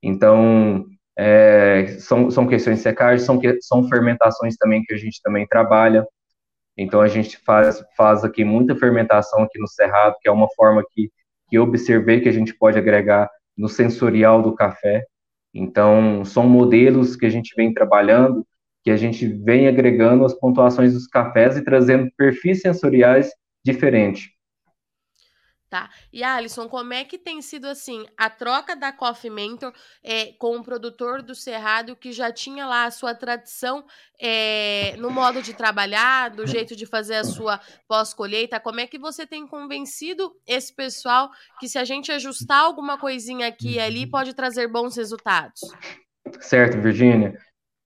Então, 0.03 0.85
é, 1.17 1.87
são, 1.99 2.29
são 2.29 2.45
questões 2.45 2.77
de 2.77 2.83
secagem, 2.83 3.25
são, 3.25 3.39
são 3.61 3.87
fermentações 3.87 4.57
também 4.57 4.83
que 4.83 4.93
a 4.93 4.97
gente 4.97 5.21
também 5.23 5.47
trabalha. 5.47 6.05
Então 6.77 7.01
a 7.01 7.07
gente 7.07 7.37
faz, 7.37 7.83
faz 7.95 8.23
aqui 8.23 8.43
muita 8.43 8.75
fermentação 8.75 9.43
aqui 9.43 9.59
no 9.59 9.67
cerrado, 9.67 10.15
que 10.21 10.27
é 10.27 10.31
uma 10.31 10.47
forma 10.55 10.83
que, 10.91 11.09
que 11.49 11.57
eu 11.57 11.63
observei 11.63 12.21
que 12.21 12.29
a 12.29 12.33
gente 12.33 12.53
pode 12.53 12.77
agregar 12.77 13.29
no 13.57 13.69
sensorial 13.69 14.41
do 14.41 14.53
café. 14.53 15.05
Então, 15.53 16.25
são 16.25 16.47
modelos 16.49 17.15
que 17.15 17.25
a 17.25 17.29
gente 17.29 17.53
vem 17.55 17.73
trabalhando, 17.73 18.45
que 18.83 18.91
a 18.91 18.97
gente 18.97 19.25
vem 19.25 19.67
agregando 19.67 20.25
as 20.25 20.33
pontuações 20.33 20.93
dos 20.93 21.07
cafés 21.07 21.57
e 21.57 21.63
trazendo 21.63 22.09
perfis 22.17 22.61
sensoriais 22.61 23.31
diferentes. 23.63 24.34
Tá. 25.75 25.89
E 26.13 26.23
Alisson, 26.23 26.69
como 26.69 26.93
é 26.93 27.03
que 27.03 27.17
tem 27.17 27.41
sido 27.41 27.67
assim 27.67 28.05
a 28.15 28.29
troca 28.29 28.77
da 28.77 28.93
Coffee 28.93 29.29
Mentor 29.29 29.73
é, 30.01 30.27
com 30.39 30.55
o 30.55 30.63
produtor 30.63 31.21
do 31.21 31.35
Cerrado 31.35 31.97
que 31.97 32.13
já 32.13 32.31
tinha 32.31 32.65
lá 32.65 32.85
a 32.85 32.91
sua 32.91 33.13
tradição 33.13 33.85
é, 34.17 34.95
no 34.97 35.09
modo 35.09 35.41
de 35.41 35.53
trabalhar, 35.53 36.29
do 36.29 36.47
jeito 36.47 36.77
de 36.77 36.85
fazer 36.85 37.15
a 37.15 37.25
sua 37.25 37.59
pós-colheita? 37.89 38.57
Como 38.57 38.79
é 38.79 38.87
que 38.87 38.97
você 38.97 39.27
tem 39.27 39.45
convencido 39.45 40.31
esse 40.47 40.73
pessoal 40.73 41.29
que 41.59 41.67
se 41.67 41.77
a 41.77 41.83
gente 41.83 42.09
ajustar 42.09 42.59
alguma 42.59 42.97
coisinha 42.97 43.45
aqui 43.45 43.73
e 43.73 43.79
ali 43.81 44.09
pode 44.09 44.33
trazer 44.33 44.69
bons 44.69 44.95
resultados? 44.95 45.59
Certo, 46.39 46.79
Virgínia. 46.79 47.37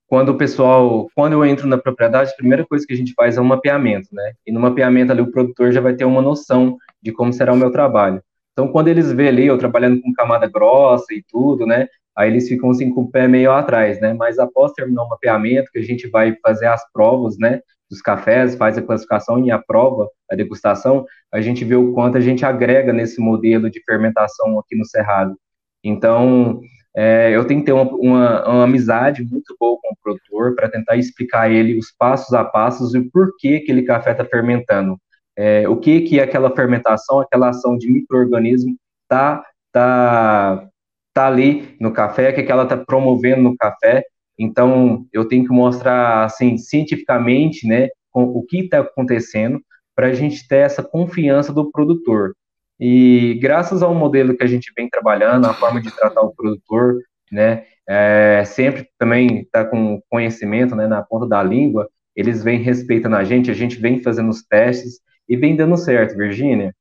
Quando 0.09 0.29
o 0.29 0.37
pessoal, 0.37 1.07
quando 1.15 1.33
eu 1.33 1.45
entro 1.45 1.67
na 1.67 1.77
propriedade, 1.77 2.31
a 2.31 2.35
primeira 2.35 2.65
coisa 2.65 2.85
que 2.85 2.93
a 2.93 2.97
gente 2.97 3.13
faz 3.13 3.37
é 3.37 3.41
um 3.41 3.45
mapeamento, 3.45 4.09
né? 4.11 4.33
E 4.45 4.51
no 4.51 4.59
mapeamento 4.59 5.11
ali 5.11 5.21
o 5.21 5.31
produtor 5.31 5.71
já 5.71 5.79
vai 5.79 5.93
ter 5.93 6.03
uma 6.03 6.21
noção 6.21 6.77
de 7.01 7.11
como 7.11 7.31
será 7.31 7.53
o 7.53 7.57
meu 7.57 7.71
trabalho. 7.71 8.21
Então, 8.59 8.67
quando 8.67 8.89
eles 8.89 9.11
vê 9.11 9.29
ali 9.29 9.45
eu 9.45 9.57
trabalhando 9.57 10.01
com 10.01 10.11
camada 10.11 10.45
grossa 10.45 11.13
e 11.13 11.23
tudo, 11.29 11.65
né, 11.65 11.87
aí 12.13 12.29
eles 12.29 12.47
ficam 12.49 12.69
assim 12.71 12.89
com 12.93 13.03
o 13.03 13.09
pé 13.09 13.25
meio 13.25 13.53
atrás, 13.53 14.01
né, 14.01 14.13
mas 14.13 14.37
após 14.37 14.73
terminar 14.73 15.03
o 15.03 15.09
mapeamento, 15.09 15.71
que 15.71 15.79
a 15.79 15.83
gente 15.83 16.09
vai 16.09 16.35
fazer 16.41 16.65
as 16.65 16.83
provas, 16.91 17.37
né, 17.37 17.61
dos 17.89 18.01
cafés, 18.01 18.55
faz 18.55 18.77
a 18.77 18.81
classificação 18.81 19.45
e 19.45 19.49
a 19.49 19.57
prova, 19.57 20.09
a 20.29 20.35
degustação, 20.35 21.05
a 21.31 21.39
gente 21.39 21.63
vê 21.63 21.75
o 21.75 21.93
quanto 21.93 22.17
a 22.17 22.21
gente 22.21 22.43
agrega 22.43 22.91
nesse 22.91 23.21
modelo 23.21 23.69
de 23.69 23.81
fermentação 23.83 24.59
aqui 24.59 24.75
no 24.75 24.85
Cerrado. 24.85 25.37
Então, 25.81 26.59
é, 26.95 27.35
eu 27.35 27.45
tenho 27.45 27.59
que 27.59 27.67
ter 27.67 27.73
uma, 27.73 27.83
uma, 27.83 28.49
uma, 28.49 28.63
amizade 28.63 29.23
muito 29.23 29.55
boa 29.59 29.77
com 29.81 29.93
o 29.93 29.97
produtor 30.03 30.55
para 30.55 30.69
tentar 30.69 30.97
explicar 30.97 31.51
ele 31.51 31.77
os 31.77 31.91
passos 31.91 32.33
a 32.33 32.43
passos 32.43 32.93
e 32.95 32.97
o 32.97 33.11
porquê 33.11 33.61
aquele 33.63 33.83
café 33.83 34.11
está 34.11 34.25
fermentando 34.25 34.97
é, 35.39 35.69
o 35.69 35.77
que 35.77 36.01
que 36.01 36.19
aquela 36.19 36.53
fermentação, 36.53 37.21
aquela 37.21 37.47
ação 37.49 37.77
de 37.77 37.89
microorganismo 37.89 38.75
tá 39.07 39.41
tá 39.71 40.67
tá 41.13 41.27
ali 41.27 41.77
no 41.79 41.93
café, 41.93 42.33
que 42.33 42.43
que 42.43 42.51
ela 42.51 42.65
tá 42.65 42.75
promovendo 42.75 43.43
no 43.43 43.55
café. 43.55 44.03
Então 44.37 45.05
eu 45.13 45.25
tenho 45.25 45.45
que 45.45 45.53
mostrar 45.53 46.25
assim 46.25 46.57
cientificamente, 46.57 47.65
né, 47.65 47.87
o 48.13 48.43
que 48.43 48.59
está 48.59 48.79
acontecendo 48.79 49.61
para 49.95 50.07
a 50.07 50.13
gente 50.13 50.45
ter 50.47 50.57
essa 50.57 50.83
confiança 50.83 51.53
do 51.53 51.71
produtor. 51.71 52.33
E 52.79 53.37
graças 53.41 53.83
ao 53.83 53.93
modelo 53.93 54.35
que 54.35 54.43
a 54.43 54.47
gente 54.47 54.71
vem 54.75 54.89
trabalhando, 54.89 55.45
a 55.45 55.53
forma 55.53 55.81
de 55.81 55.91
tratar 55.91 56.21
o 56.21 56.33
produtor, 56.33 56.99
né, 57.31 57.65
é, 57.87 58.43
sempre 58.45 58.87
também 58.97 59.41
está 59.41 59.65
com 59.65 60.01
conhecimento, 60.09 60.75
né, 60.75 60.87
na 60.87 61.03
ponta 61.03 61.27
da 61.27 61.43
língua, 61.43 61.89
eles 62.15 62.43
vêm 62.43 62.61
respeitando 62.61 63.15
a 63.15 63.23
gente, 63.23 63.51
a 63.51 63.53
gente 63.53 63.77
vem 63.77 64.01
fazendo 64.01 64.29
os 64.29 64.43
testes 64.43 64.99
e 65.27 65.35
vem 65.35 65.55
dando 65.55 65.77
certo, 65.77 66.15
Virgínia. 66.15 66.73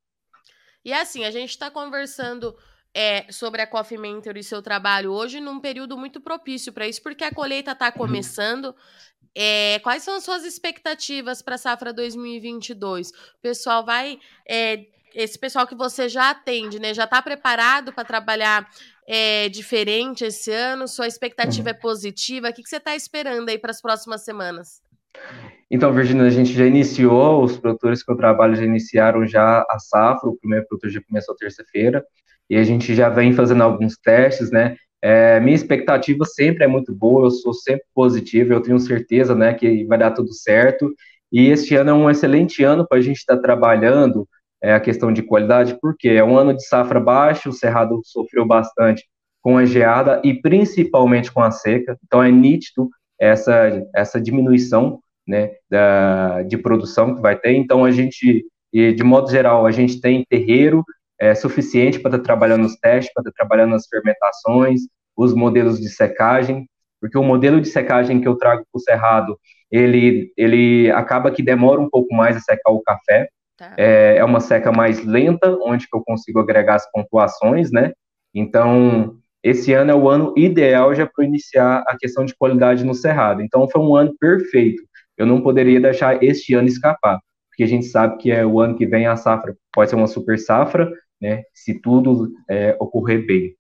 E 0.85 0.93
assim, 0.93 1.25
a 1.25 1.31
gente 1.31 1.51
está 1.51 1.71
conversando 1.71 2.55
é, 2.95 3.31
sobre 3.31 3.61
a 3.61 3.67
Coffee 3.67 3.99
Mentor 3.99 4.37
e 4.37 4.43
seu 4.43 4.63
trabalho 4.63 5.13
hoje 5.13 5.41
num 5.41 5.61
período 5.61 5.97
muito 5.97 6.21
propício 6.21 6.73
para 6.73 6.89
isso, 6.89 7.03
porque 7.03 7.25
a 7.25 7.33
colheita 7.33 7.73
está 7.73 7.93
começando. 7.93 8.75
É, 9.35 9.79
quais 9.81 10.03
são 10.03 10.17
as 10.17 10.25
suas 10.25 10.45
expectativas 10.45 11.43
para 11.43 11.57
a 11.57 11.59
safra 11.59 11.93
2022? 11.93 13.11
O 13.11 13.41
pessoal 13.43 13.85
vai. 13.85 14.19
É, 14.49 14.87
esse 15.15 15.39
pessoal 15.39 15.67
que 15.67 15.75
você 15.75 16.09
já 16.09 16.31
atende, 16.31 16.79
né? 16.79 16.95
Já 16.95 17.05
está 17.05 17.21
preparado 17.21 17.93
para 17.93 18.05
trabalhar 18.05 18.69
é, 19.07 19.49
diferente 19.49 20.25
esse 20.25 20.51
ano? 20.51 20.87
Sua 20.87 21.07
expectativa 21.07 21.71
uhum. 21.71 21.77
é 21.77 21.79
positiva? 21.79 22.49
O 22.49 22.53
que, 22.53 22.63
que 22.63 22.69
você 22.69 22.77
está 22.77 22.95
esperando 22.95 23.49
aí 23.49 23.59
para 23.59 23.71
as 23.71 23.81
próximas 23.81 24.25
semanas? 24.25 24.81
Então, 25.71 25.93
Virginia, 25.93 26.25
a 26.25 26.31
gente 26.31 26.53
já 26.53 26.65
iniciou, 26.65 27.43
os 27.43 27.59
produtores 27.59 28.03
que 28.03 28.11
eu 28.11 28.17
trabalho 28.17 28.55
já 28.55 28.65
iniciaram 28.65 29.27
já 29.27 29.65
a 29.69 29.79
safra, 29.79 30.31
o 30.31 30.37
primeiro 30.39 30.67
produtor 30.67 30.91
já 30.91 31.01
começou 31.03 31.37
terça-feira, 31.37 32.05
e 32.49 32.57
a 32.57 32.65
gente 32.65 32.95
já 32.95 33.09
vem 33.09 33.33
fazendo 33.33 33.63
alguns 33.63 33.97
testes, 33.99 34.51
né? 34.51 34.77
É, 35.03 35.39
minha 35.41 35.55
expectativa 35.55 36.25
sempre 36.25 36.65
é 36.65 36.67
muito 36.67 36.95
boa, 36.95 37.27
eu 37.27 37.31
sou 37.31 37.53
sempre 37.53 37.85
positivo, 37.95 38.53
eu 38.53 38.63
tenho 38.63 38.79
certeza, 38.81 39.35
né, 39.35 39.55
que 39.55 39.85
vai 39.85 39.97
dar 39.97 40.11
tudo 40.11 40.33
certo, 40.33 40.93
e 41.31 41.51
este 41.51 41.77
ano 41.77 41.91
é 41.91 41.95
um 41.95 42.11
excelente 42.11 42.65
ano 42.65 42.87
para 42.87 42.99
a 42.99 43.01
gente 43.01 43.19
estar 43.19 43.37
tá 43.37 43.43
trabalhando 43.43 44.27
é, 44.63 44.75
a 44.75 44.81
questão 44.81 45.13
de 45.13 45.23
qualidade, 45.23 45.79
porque 45.81 46.09
é 46.09 46.25
um 46.25 46.37
ano 46.37 46.55
de 46.55 46.67
safra 46.67 47.01
baixa, 47.01 47.49
o 47.49 47.53
Cerrado 47.53 48.01
sofreu 48.05 48.47
bastante 48.47 49.05
com 49.41 49.57
a 49.57 49.65
geada 49.65 50.21
e 50.25 50.35
principalmente 50.35 51.33
com 51.33 51.43
a 51.43 51.51
seca, 51.51 51.97
então 52.05 52.23
é 52.23 52.31
nítido 52.31 52.89
essa, 53.19 53.83
essa 53.95 54.21
diminuição 54.21 55.01
né, 55.27 55.51
da, 55.71 56.43
de 56.43 56.57
produção 56.57 57.15
que 57.15 57.21
vai 57.21 57.37
ter. 57.37 57.53
Então, 57.53 57.85
a 57.85 57.91
gente, 57.91 58.47
de 58.73 59.05
modo 59.05 59.31
geral, 59.31 59.67
a 59.67 59.71
gente 59.71 60.01
tem 60.01 60.25
terreiro 60.29 60.85
é, 61.21 61.35
suficiente 61.35 61.99
para 61.99 62.17
estar 62.17 62.25
trabalhando 62.25 62.63
nos 62.63 62.77
testes, 62.77 63.13
para 63.13 63.23
estar 63.23 63.33
trabalhando 63.33 63.71
nas 63.71 63.87
fermentações, 63.87 64.83
os 65.17 65.35
modelos 65.35 65.81
de 65.81 65.89
secagem, 65.89 66.67
porque 67.01 67.19
o 67.19 67.25
modelo 67.25 67.61
de 67.61 67.69
secagem 67.69 68.21
que 68.21 68.29
eu 68.29 68.37
trago 68.37 68.65
para 68.71 68.79
o 68.79 68.81
Cerrado, 68.81 69.39
ele, 69.71 70.33
ele 70.37 70.91
acaba 70.93 71.31
que 71.31 71.43
demora 71.43 71.81
um 71.81 71.91
pouco 71.91 72.15
mais 72.15 72.37
a 72.37 72.41
secar 72.41 72.71
o 72.71 72.83
café, 72.83 73.29
tá. 73.59 73.75
é, 73.77 74.17
é 74.17 74.25
uma 74.25 74.41
seca 74.41 74.73
mais 74.73 75.05
lenta, 75.05 75.57
onde 75.63 75.87
eu 75.93 76.03
consigo 76.03 76.39
agregar 76.39 76.77
as 76.77 76.91
pontuações, 76.91 77.71
né, 77.71 77.93
então 78.35 79.17
esse 79.43 79.73
ano 79.73 79.91
é 79.91 79.95
o 79.95 80.09
ano 80.09 80.33
ideal 80.37 80.95
já 80.95 81.07
para 81.07 81.25
iniciar 81.25 81.85
a 81.87 81.97
questão 81.97 82.25
de 82.25 82.35
qualidade 82.35 82.85
no 82.85 82.93
Cerrado. 82.93 83.41
Então 83.41 83.69
foi 83.69 83.81
um 83.81 83.95
ano 83.95 84.13
perfeito 84.19 84.83
eu 85.19 85.27
não 85.27 85.43
poderia 85.43 85.81
deixar 85.81 86.23
este 86.23 86.55
ano 86.55 86.69
escapar, 86.69 87.19
porque 87.51 87.65
a 87.65 87.67
gente 87.67 87.87
sabe 87.87 88.17
que 88.19 88.31
é 88.31 88.47
o 88.47 88.61
ano 88.61 88.77
que 88.77 88.87
vem 88.87 89.07
a 89.07 89.17
safra 89.17 89.55
pode 89.75 89.91
ser 89.91 89.97
uma 89.97 90.07
super 90.07 90.39
safra, 90.39 90.91
né? 91.21 91.43
Se 91.53 91.75
tudo 91.81 92.31
é, 92.49 92.77
ocorrer 92.79 93.27
bem. 93.27 93.55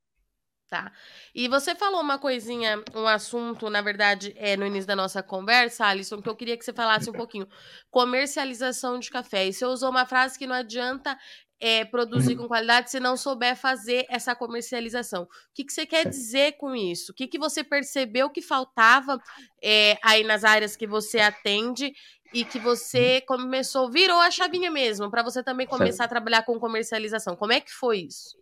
Tá. 0.68 0.92
E 1.34 1.48
você 1.48 1.74
falou 1.74 2.02
uma 2.02 2.18
coisinha, 2.18 2.84
um 2.94 3.06
assunto, 3.06 3.70
na 3.70 3.80
verdade, 3.80 4.34
é 4.36 4.54
no 4.54 4.66
início 4.66 4.86
da 4.86 4.94
nossa 4.94 5.22
conversa, 5.22 5.86
Alisson, 5.86 6.20
que 6.20 6.28
eu 6.28 6.36
queria 6.36 6.58
que 6.58 6.64
você 6.64 6.74
falasse 6.74 7.08
um 7.08 7.14
pouquinho. 7.14 7.48
Comercialização 7.90 8.98
de 8.98 9.08
café. 9.10 9.46
E 9.46 9.52
você 9.52 9.64
usou 9.64 9.88
uma 9.88 10.04
frase 10.04 10.38
que 10.38 10.46
não 10.46 10.54
adianta 10.54 11.18
é, 11.58 11.86
produzir 11.86 12.36
com 12.36 12.46
qualidade 12.46 12.90
se 12.90 13.00
não 13.00 13.16
souber 13.16 13.56
fazer 13.56 14.04
essa 14.10 14.34
comercialização. 14.34 15.22
O 15.22 15.28
que, 15.54 15.64
que 15.64 15.72
você 15.72 15.86
quer 15.86 16.06
dizer 16.06 16.58
com 16.58 16.76
isso? 16.76 17.12
O 17.12 17.14
que, 17.14 17.26
que 17.26 17.38
você 17.38 17.64
percebeu 17.64 18.28
que 18.28 18.42
faltava 18.42 19.18
é, 19.62 19.98
aí 20.02 20.22
nas 20.22 20.44
áreas 20.44 20.76
que 20.76 20.86
você 20.86 21.18
atende 21.20 21.94
e 22.34 22.44
que 22.44 22.58
você 22.58 23.22
começou, 23.22 23.90
virou 23.90 24.20
a 24.20 24.30
chavinha 24.30 24.70
mesmo, 24.70 25.10
para 25.10 25.22
você 25.22 25.42
também 25.42 25.66
começar 25.66 26.04
certo. 26.04 26.10
a 26.10 26.14
trabalhar 26.14 26.42
com 26.42 26.60
comercialização? 26.60 27.34
Como 27.34 27.52
é 27.52 27.60
que 27.60 27.72
foi 27.72 28.00
isso? 28.00 28.36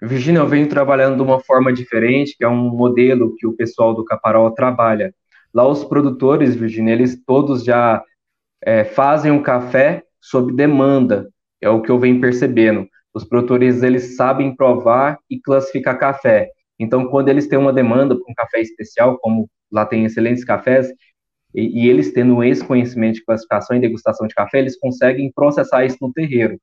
Virginia, 0.00 0.40
eu 0.40 0.48
venho 0.48 0.68
trabalhando 0.68 1.16
de 1.16 1.22
uma 1.22 1.40
forma 1.40 1.72
diferente, 1.72 2.36
que 2.36 2.44
é 2.44 2.48
um 2.48 2.70
modelo 2.70 3.34
que 3.36 3.46
o 3.46 3.52
pessoal 3.52 3.94
do 3.94 4.04
Caparol 4.04 4.52
trabalha. 4.52 5.14
Lá 5.54 5.66
os 5.66 5.84
produtores, 5.84 6.54
Virginia, 6.54 6.92
eles 6.92 7.22
todos 7.24 7.62
já 7.62 8.02
é, 8.62 8.84
fazem 8.84 9.30
um 9.30 9.42
café 9.42 10.02
sob 10.20 10.52
demanda 10.52 11.28
é 11.62 11.70
o 11.70 11.80
que 11.80 11.90
eu 11.90 11.98
venho 11.98 12.20
percebendo. 12.20 12.86
Os 13.14 13.24
produtores, 13.24 13.82
eles 13.82 14.16
sabem 14.16 14.54
provar 14.54 15.18
e 15.30 15.40
classificar 15.40 15.98
café. 15.98 16.50
Então, 16.78 17.06
quando 17.08 17.28
eles 17.28 17.46
têm 17.46 17.58
uma 17.58 17.72
demanda 17.72 18.16
para 18.16 18.30
um 18.30 18.34
café 18.34 18.60
especial, 18.60 19.16
como 19.20 19.48
lá 19.70 19.86
tem 19.86 20.04
excelentes 20.04 20.44
cafés, 20.44 20.88
e, 21.54 21.84
e, 21.84 21.88
eles 21.88 22.12
tendo 22.12 22.42
esse 22.42 22.64
conhecimento 22.64 23.16
de 23.16 23.24
classificação 23.24 23.76
e 23.76 23.80
degustação 23.80 24.26
de 24.26 24.34
café, 24.34 24.58
eles 24.58 24.78
conseguem 24.78 25.30
processar 25.32 25.84
isso 25.84 25.98
no 26.00 26.12
terreiro. 26.12 26.58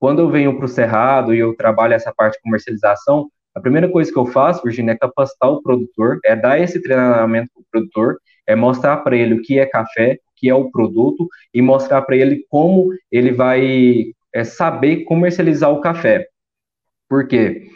Quando 0.00 0.20
eu 0.20 0.30
venho 0.30 0.56
para 0.56 0.64
o 0.64 0.68
Cerrado 0.68 1.34
e 1.34 1.38
eu 1.38 1.54
trabalho 1.54 1.92
essa 1.92 2.12
parte 2.12 2.34
de 2.36 2.42
comercialização, 2.42 3.30
a 3.54 3.60
primeira 3.60 3.86
coisa 3.86 4.10
que 4.10 4.18
eu 4.18 4.24
faço, 4.24 4.62
Virginia, 4.64 4.92
é 4.92 4.98
capacitar 4.98 5.50
o 5.50 5.62
produtor, 5.62 6.18
é 6.24 6.34
dar 6.34 6.58
esse 6.58 6.82
treinamento 6.82 7.50
para 7.52 7.60
o 7.60 7.66
produtor, 7.70 8.18
é 8.46 8.56
mostrar 8.56 8.96
para 8.98 9.14
ele 9.14 9.34
o 9.34 9.42
que 9.42 9.58
é 9.58 9.66
café, 9.66 10.14
o 10.14 10.18
que 10.36 10.48
é 10.48 10.54
o 10.54 10.70
produto, 10.70 11.28
e 11.52 11.60
mostrar 11.60 12.00
para 12.02 12.16
ele 12.16 12.46
como 12.48 12.88
ele 13.12 13.30
vai 13.30 14.14
é 14.32 14.44
saber 14.44 15.04
comercializar 15.04 15.70
o 15.70 15.80
café. 15.80 16.26
Por 17.08 17.26
quê? 17.26 17.68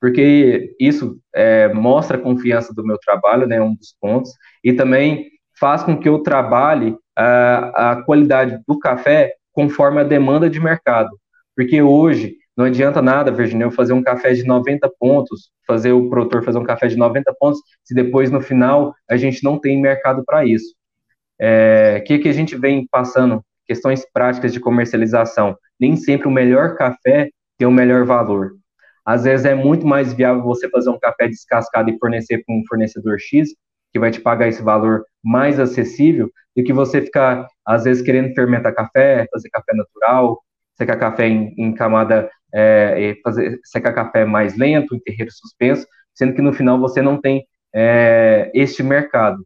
Porque 0.00 0.76
isso 0.78 1.18
é, 1.34 1.72
mostra 1.72 2.16
a 2.16 2.20
confiança 2.20 2.72
do 2.72 2.84
meu 2.84 2.98
trabalho, 2.98 3.46
né, 3.46 3.60
um 3.60 3.74
dos 3.74 3.96
pontos, 4.00 4.30
e 4.62 4.72
também 4.72 5.30
faz 5.58 5.82
com 5.82 5.96
que 5.96 6.08
eu 6.08 6.20
trabalhe 6.20 6.96
a, 7.16 7.92
a 7.92 8.02
qualidade 8.04 8.60
do 8.68 8.78
café 8.78 9.34
conforme 9.52 10.00
a 10.00 10.04
demanda 10.04 10.48
de 10.48 10.60
mercado. 10.60 11.10
Porque 11.56 11.82
hoje 11.82 12.36
não 12.56 12.66
adianta 12.66 13.00
nada, 13.00 13.30
Virginia, 13.30 13.64
eu 13.64 13.70
fazer 13.70 13.92
um 13.92 14.02
café 14.02 14.32
de 14.34 14.44
90 14.44 14.90
pontos, 14.98 15.50
fazer 15.66 15.92
o 15.92 16.10
produtor 16.10 16.44
fazer 16.44 16.58
um 16.58 16.64
café 16.64 16.86
de 16.86 16.96
90 16.96 17.34
pontos, 17.38 17.60
se 17.82 17.94
depois 17.94 18.30
no 18.30 18.40
final 18.40 18.94
a 19.08 19.16
gente 19.16 19.42
não 19.42 19.58
tem 19.58 19.80
mercado 19.80 20.22
para 20.24 20.44
isso. 20.44 20.74
O 21.40 21.44
é, 21.44 22.00
que, 22.06 22.18
que 22.18 22.28
a 22.28 22.32
gente 22.32 22.56
vem 22.56 22.86
passando? 22.90 23.42
Questões 23.66 24.04
práticas 24.12 24.52
de 24.52 24.60
comercialização 24.60 25.56
nem 25.82 25.96
sempre 25.96 26.28
o 26.28 26.30
melhor 26.30 26.76
café 26.76 27.28
tem 27.58 27.66
o 27.66 27.72
melhor 27.72 28.04
valor. 28.04 28.52
às 29.04 29.24
vezes 29.24 29.44
é 29.44 29.54
muito 29.54 29.84
mais 29.84 30.12
viável 30.12 30.44
você 30.44 30.68
fazer 30.70 30.90
um 30.90 30.98
café 30.98 31.26
descascado 31.26 31.90
e 31.90 31.98
fornecer 31.98 32.44
para 32.44 32.54
um 32.54 32.62
fornecedor 32.68 33.18
X, 33.18 33.48
que 33.92 33.98
vai 33.98 34.12
te 34.12 34.20
pagar 34.20 34.46
esse 34.46 34.62
valor 34.62 35.04
mais 35.24 35.58
acessível, 35.58 36.30
do 36.56 36.62
que 36.62 36.72
você 36.72 37.02
ficar, 37.02 37.48
às 37.66 37.82
vezes, 37.82 38.00
querendo 38.00 38.32
fermentar 38.32 38.72
café, 38.74 39.26
fazer 39.32 39.48
café 39.50 39.74
natural, 39.74 40.40
secar 40.76 40.96
café 40.96 41.28
em, 41.28 41.54
em 41.58 41.74
camada, 41.74 42.30
é, 42.54 43.16
fazer, 43.22 43.58
secar 43.64 43.92
café 43.92 44.24
mais 44.24 44.56
lento, 44.56 44.94
em 44.94 45.00
terreiro 45.00 45.32
suspenso, 45.32 45.86
sendo 46.14 46.34
que 46.34 46.42
no 46.42 46.52
final 46.52 46.78
você 46.78 47.00
não 47.02 47.20
tem 47.20 47.44
é, 47.74 48.50
este 48.54 48.82
mercado. 48.82 49.44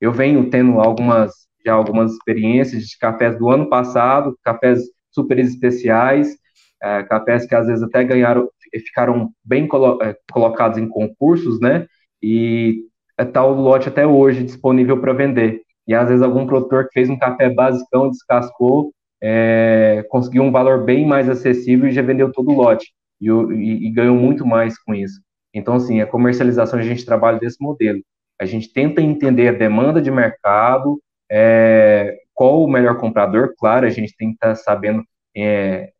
Eu 0.00 0.12
venho 0.12 0.48
tendo 0.50 0.80
algumas 0.80 1.46
já 1.66 1.72
algumas 1.72 2.12
experiências 2.12 2.84
de 2.84 2.96
cafés 2.96 3.36
do 3.36 3.50
ano 3.50 3.68
passado, 3.68 4.38
cafés 4.44 4.80
super 5.10 5.38
especiais, 5.38 6.36
é, 6.80 7.02
cafés 7.02 7.44
que 7.44 7.54
às 7.54 7.66
vezes 7.66 7.82
até 7.82 8.04
ganharam, 8.04 8.48
ficaram 8.72 9.30
bem 9.44 9.66
colo 9.66 10.00
é, 10.02 10.16
colocados 10.30 10.78
em 10.78 10.88
concursos, 10.88 11.60
né? 11.60 11.86
E 12.22 12.84
está 13.18 13.44
o 13.44 13.60
lote 13.60 13.88
até 13.88 14.06
hoje 14.06 14.44
disponível 14.44 15.00
para 15.00 15.12
vender. 15.12 15.62
E 15.88 15.94
às 15.94 16.08
vezes 16.08 16.22
algum 16.22 16.46
produtor 16.46 16.84
que 16.84 16.92
fez 16.94 17.10
um 17.10 17.18
café 17.18 17.50
basicão, 17.50 18.10
descascou, 18.10 18.92
é, 19.28 20.04
conseguiu 20.08 20.44
um 20.44 20.52
valor 20.52 20.84
bem 20.84 21.04
mais 21.04 21.28
acessível 21.28 21.88
e 21.88 21.92
já 21.92 22.00
vendeu 22.00 22.30
todo 22.30 22.52
o 22.52 22.54
lote. 22.54 22.92
E, 23.20 23.28
e, 23.28 23.88
e 23.88 23.90
ganhou 23.90 24.14
muito 24.14 24.46
mais 24.46 24.78
com 24.78 24.94
isso. 24.94 25.20
Então, 25.52 25.74
assim, 25.74 26.00
a 26.00 26.06
comercialização 26.06 26.78
a 26.78 26.82
gente 26.82 27.04
trabalha 27.04 27.40
desse 27.40 27.60
modelo. 27.60 28.00
A 28.40 28.44
gente 28.44 28.72
tenta 28.72 29.02
entender 29.02 29.48
a 29.48 29.52
demanda 29.52 30.00
de 30.00 30.12
mercado, 30.12 31.00
é, 31.28 32.16
qual 32.32 32.62
o 32.62 32.68
melhor 32.68 32.98
comprador, 32.98 33.52
claro, 33.58 33.84
a 33.84 33.90
gente 33.90 34.14
tem 34.16 34.28
que 34.28 34.34
estar 34.34 34.50
tá 34.50 34.54
sabendo, 34.54 35.02
é, 35.36 35.90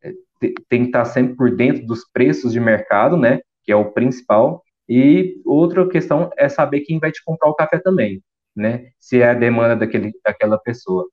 tem 0.69 0.83
que 0.83 0.87
estar 0.87 0.99
tá 0.99 1.05
sempre 1.05 1.35
por 1.35 1.53
dentro 1.53 1.85
dos 1.85 2.07
preços 2.09 2.53
de 2.53 2.59
mercado, 2.61 3.17
né, 3.17 3.39
que 3.63 3.71
é 3.71 3.75
o 3.75 3.91
principal, 3.91 4.63
e 4.87 5.41
outra 5.43 5.85
questão 5.89 6.29
é 6.37 6.47
saber 6.47 6.81
quem 6.81 6.99
vai 6.99 7.11
te 7.11 7.21
comprar 7.25 7.49
o 7.49 7.55
café 7.55 7.79
também, 7.79 8.21
né, 8.55 8.85
se 8.99 9.19
é 9.19 9.31
a 9.31 9.33
demanda 9.33 9.75
daquele, 9.75 10.13
daquela 10.23 10.57
pessoa. 10.59 11.05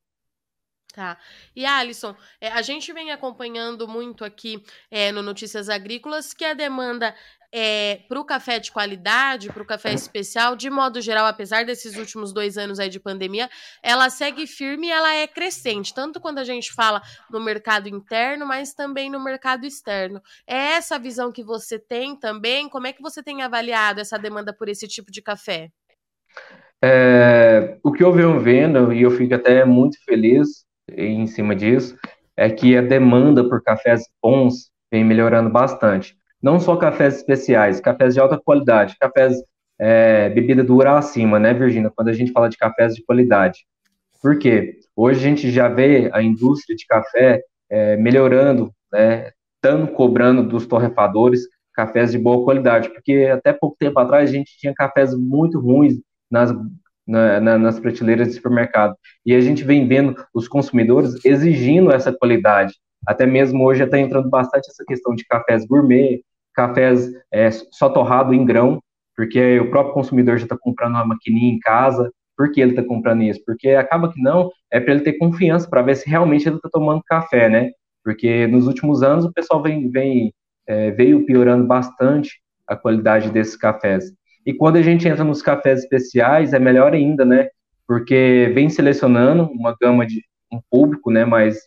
Tá. 0.95 1.19
E 1.57 1.67
Alisson, 1.67 2.15
é, 2.41 2.53
a 2.53 2.63
gente 2.63 2.93
vem 2.93 3.11
acompanhando 3.11 3.89
muito 3.89 4.25
aqui 4.25 4.63
é, 4.89 5.11
no 5.11 5.23
Notícias 5.23 5.69
Agrícolas 5.69 6.33
que 6.33 6.45
a 6.45 6.55
demanda 6.55 7.13
é, 7.53 8.01
para 8.09 8.21
o 8.21 8.25
café 8.25 8.61
de 8.61 8.71
qualidade, 8.71 9.53
para 9.53 9.63
o 9.63 9.67
café 9.67 9.93
especial, 9.93 10.55
de 10.55 10.71
modo 10.71 11.01
geral, 11.01 11.27
apesar 11.27 11.65
desses 11.65 11.97
últimos 11.97 12.33
dois 12.33 12.57
anos 12.57 12.79
aí 12.79 12.89
de 12.89 13.01
pandemia, 13.01 13.51
ela 13.83 14.09
segue 14.09 14.47
firme 14.47 14.87
e 14.87 14.91
ela 14.93 15.13
é 15.15 15.27
crescente, 15.27 15.93
tanto 15.93 16.21
quando 16.21 16.39
a 16.39 16.45
gente 16.45 16.73
fala 16.73 17.03
no 17.29 17.41
mercado 17.41 17.89
interno, 17.89 18.47
mas 18.47 18.73
também 18.73 19.11
no 19.11 19.23
mercado 19.23 19.67
externo. 19.67 20.23
É 20.47 20.75
essa 20.75 20.97
visão 20.97 21.33
que 21.33 21.43
você 21.43 21.77
tem 21.77 22.15
também? 22.15 22.69
Como 22.69 22.87
é 22.87 22.93
que 22.93 23.03
você 23.03 23.21
tem 23.21 23.43
avaliado 23.43 24.01
essa 24.01 24.17
demanda 24.17 24.53
por 24.53 24.69
esse 24.69 24.87
tipo 24.87 25.11
de 25.11 25.21
café? 25.21 25.73
É, 26.83 27.79
o 27.83 27.91
que 27.93 28.05
eu 28.05 28.13
venho 28.13 28.39
vendo, 28.39 28.93
e 28.93 29.01
eu 29.01 29.11
fico 29.11 29.35
até 29.35 29.65
muito 29.65 29.97
feliz, 30.05 30.67
em 30.91 31.26
cima 31.26 31.55
disso 31.55 31.97
é 32.37 32.50
que 32.50 32.76
a 32.76 32.83
demanda 32.83 33.49
por 33.49 33.62
cafés 33.62 34.03
bons 34.23 34.71
vem 34.91 35.05
melhorando 35.05 35.50
bastante. 35.50 36.17
Não 36.43 36.61
só 36.61 36.76
cafés 36.76 37.17
especiais, 37.17 37.81
cafés 37.81 38.14
de 38.14 38.21
alta 38.21 38.38
qualidade, 38.38 38.97
cafés 38.99 39.37
é, 39.79 40.29
bebida 40.31 40.62
dura 40.62 40.99
acima, 40.99 41.39
né, 41.39 41.54
Virginia? 41.54 41.91
Quando 41.95 42.08
a 42.08 42.13
gente 42.13 42.32
fala 42.32 42.49
de 42.49 42.56
cafés 42.56 42.95
de 42.95 43.04
qualidade. 43.04 43.65
Por 44.23 44.39
quê? 44.39 44.78
Hoje 44.97 45.21
a 45.21 45.23
gente 45.23 45.50
já 45.50 45.69
vê 45.69 46.11
a 46.13 46.23
indústria 46.23 46.76
de 46.76 46.87
café 46.87 47.43
é, 47.71 47.97
melhorando, 47.97 48.73
né, 48.93 49.30
estando 49.56 49.89
cobrando 49.89 50.43
dos 50.47 50.67
torrefadores 50.67 51.43
cafés 51.75 52.13
de 52.13 52.19
boa 52.19 52.45
qualidade, 52.45 52.89
porque 52.91 53.28
até 53.32 53.52
pouco 53.52 53.76
tempo 53.78 53.99
atrás 53.99 54.30
a 54.30 54.32
gente 54.32 54.56
tinha 54.58 54.73
cafés 54.73 55.15
muito 55.15 55.58
ruins 55.58 55.95
nas 56.30 56.52
na, 57.06 57.40
na, 57.40 57.58
nas 57.58 57.78
prateleiras 57.78 58.28
de 58.28 58.34
supermercado. 58.34 58.95
E 59.25 59.34
a 59.34 59.40
gente 59.40 59.64
vem 59.64 59.86
vendo 59.86 60.14
os 60.32 60.49
consumidores 60.49 61.25
exigindo 61.25 61.93
essa 61.93 62.12
qualidade. 62.12 62.75
Até 63.06 63.26
mesmo 63.26 63.64
hoje 63.64 63.82
está 63.82 63.99
entrando 63.99 64.28
bastante 64.30 64.69
essa 64.71 64.84
questão 64.86 65.14
de 65.14 65.25
cafés 65.25 65.67
gourmet, 65.67 66.23
cafés 66.54 67.10
é, 67.32 67.50
só 67.50 67.88
torrado 67.88 68.32
em 68.32 68.45
grão, 68.45 68.80
porque 69.17 69.58
o 69.60 69.71
próprio 69.71 69.95
consumidor 69.95 70.38
já 70.38 70.45
está 70.45 70.56
comprando 70.58 70.95
uma 70.95 71.06
maquininha 71.06 71.52
em 71.52 71.58
casa. 71.58 72.10
Por 72.36 72.50
que 72.50 72.60
ele 72.60 72.71
está 72.71 72.82
comprando 72.82 73.23
isso? 73.23 73.40
Porque 73.45 73.71
acaba 73.71 74.12
que 74.12 74.21
não, 74.21 74.50
é 74.73 74.80
para 74.80 74.95
ele 74.95 75.02
ter 75.02 75.14
confiança, 75.14 75.69
para 75.69 75.82
ver 75.82 75.97
se 75.97 76.08
realmente 76.08 76.49
ele 76.49 76.56
está 76.56 76.69
tomando 76.73 77.02
café, 77.06 77.49
né? 77.49 77.71
Porque 78.02 78.47
nos 78.49 78.67
últimos 78.67 79.02
anos 79.02 79.25
o 79.25 79.32
pessoal 79.32 79.62
vem, 79.62 79.88
vem 79.88 80.32
é, 80.67 80.90
veio 80.90 81.25
piorando 81.25 81.67
bastante 81.67 82.40
a 82.67 82.76
qualidade 82.76 83.30
desses 83.30 83.56
cafés. 83.56 84.12
E 84.47 84.52
quando 84.52 84.76
a 84.76 84.83
gente 84.83 85.09
entra 85.09 85.25
nos 85.25 85.43
cafés 85.43 85.80
especiais, 85.80 86.52
é 86.52 86.59
melhor 86.59 86.93
ainda, 86.93 87.25
né? 87.25 87.49
Porque 87.87 88.50
vem 88.54 88.69
selecionando 88.69 89.45
uma 89.45 89.75
gama 89.80 90.07
de 90.07 90.23
um 90.52 90.61
público, 90.71 91.11
né? 91.11 91.25
Mais, 91.25 91.59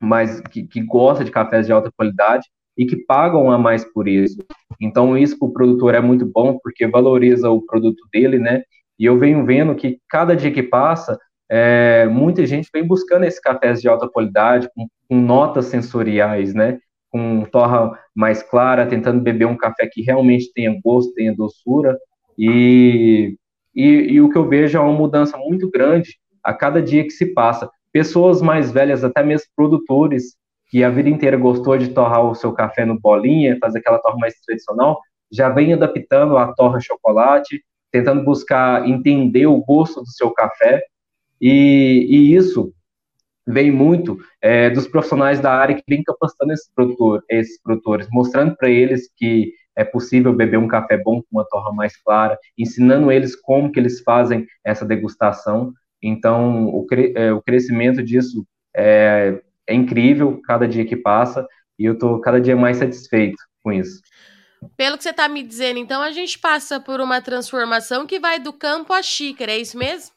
mais 0.00 0.40
que, 0.40 0.64
que 0.64 0.80
gosta 0.80 1.24
de 1.24 1.30
cafés 1.30 1.66
de 1.66 1.72
alta 1.72 1.90
qualidade 1.96 2.46
e 2.76 2.86
que 2.86 2.96
pagam 2.96 3.50
a 3.50 3.58
mais 3.58 3.84
por 3.84 4.08
isso. 4.08 4.38
Então, 4.80 5.16
isso 5.16 5.38
para 5.38 5.48
o 5.48 5.52
produtor 5.52 5.94
é 5.94 6.00
muito 6.00 6.26
bom, 6.26 6.58
porque 6.62 6.86
valoriza 6.86 7.50
o 7.50 7.62
produto 7.62 8.02
dele, 8.12 8.38
né? 8.38 8.62
E 8.98 9.04
eu 9.04 9.18
venho 9.18 9.44
vendo 9.44 9.74
que 9.74 9.98
cada 10.08 10.34
dia 10.34 10.50
que 10.50 10.62
passa, 10.62 11.18
é, 11.50 12.06
muita 12.06 12.46
gente 12.46 12.68
vem 12.72 12.86
buscando 12.86 13.24
esses 13.24 13.40
cafés 13.40 13.80
de 13.80 13.88
alta 13.88 14.08
qualidade, 14.08 14.68
com, 14.74 14.86
com 15.08 15.20
notas 15.20 15.66
sensoriais, 15.66 16.54
né? 16.54 16.78
Com 17.12 17.44
torra 17.44 17.92
mais 18.14 18.42
clara, 18.42 18.86
tentando 18.86 19.20
beber 19.20 19.46
um 19.46 19.56
café 19.56 19.86
que 19.86 20.00
realmente 20.00 20.50
tenha 20.54 20.80
gosto, 20.82 21.12
tenha 21.12 21.36
doçura. 21.36 21.98
E, 22.38 23.36
e, 23.74 24.14
e, 24.14 24.20
o 24.20 24.30
que 24.30 24.38
eu 24.38 24.48
vejo 24.48 24.78
é 24.78 24.80
uma 24.80 24.94
mudança 24.94 25.36
muito 25.36 25.70
grande 25.70 26.16
a 26.42 26.54
cada 26.54 26.80
dia 26.80 27.04
que 27.04 27.10
se 27.10 27.26
passa. 27.26 27.70
Pessoas 27.92 28.40
mais 28.40 28.72
velhas, 28.72 29.04
até 29.04 29.22
mesmo 29.22 29.46
produtores, 29.54 30.34
que 30.70 30.82
a 30.82 30.88
vida 30.88 31.10
inteira 31.10 31.36
gostou 31.36 31.76
de 31.76 31.90
torrar 31.90 32.24
o 32.24 32.34
seu 32.34 32.50
café 32.52 32.86
no 32.86 32.98
bolinha, 32.98 33.58
fazer 33.60 33.80
aquela 33.80 33.98
torra 33.98 34.16
mais 34.16 34.34
tradicional, 34.40 34.98
já 35.30 35.50
vem 35.50 35.74
adaptando 35.74 36.38
a 36.38 36.50
torra 36.54 36.80
chocolate, 36.80 37.62
tentando 37.90 38.24
buscar 38.24 38.88
entender 38.88 39.46
o 39.46 39.62
gosto 39.62 40.00
do 40.00 40.08
seu 40.08 40.30
café. 40.30 40.82
E, 41.38 42.06
e 42.08 42.34
isso 42.34 42.72
vem 43.46 43.70
muito 43.70 44.18
é, 44.40 44.70
dos 44.70 44.86
profissionais 44.86 45.40
da 45.40 45.52
área 45.52 45.74
que 45.74 45.82
vem 45.88 46.02
capacitando 46.02 46.52
esses, 46.52 46.70
produtor, 46.74 47.24
esses 47.28 47.60
produtores, 47.60 48.08
mostrando 48.10 48.56
para 48.56 48.70
eles 48.70 49.10
que 49.16 49.52
é 49.74 49.84
possível 49.84 50.32
beber 50.32 50.58
um 50.58 50.68
café 50.68 50.96
bom 50.96 51.20
com 51.20 51.28
uma 51.32 51.46
torra 51.48 51.72
mais 51.72 51.96
clara, 51.96 52.38
ensinando 52.58 53.10
eles 53.10 53.34
como 53.34 53.72
que 53.72 53.80
eles 53.80 54.00
fazem 54.02 54.46
essa 54.64 54.84
degustação. 54.84 55.72
Então, 56.02 56.66
o, 56.66 56.84
cre 56.86 57.12
é, 57.16 57.32
o 57.32 57.40
crescimento 57.40 58.02
disso 58.02 58.46
é, 58.76 59.40
é, 59.66 59.74
incrível 59.74 60.40
cada 60.44 60.66
dia 60.68 60.84
que 60.84 60.96
passa 60.96 61.46
e 61.78 61.84
eu 61.84 61.94
estou 61.94 62.20
cada 62.20 62.40
dia 62.40 62.56
mais 62.56 62.76
satisfeito 62.76 63.42
com 63.62 63.72
isso. 63.72 64.00
Pelo 64.76 64.96
que 64.96 65.02
você 65.02 65.10
está 65.10 65.28
me 65.28 65.42
dizendo, 65.42 65.78
então 65.78 66.02
a 66.02 66.12
gente 66.12 66.38
passa 66.38 66.78
por 66.78 67.00
uma 67.00 67.20
transformação 67.20 68.06
que 68.06 68.20
vai 68.20 68.38
do 68.38 68.52
campo 68.52 68.92
à 68.92 69.02
xícara, 69.02 69.52
é 69.52 69.58
isso 69.58 69.76
mesmo? 69.76 70.14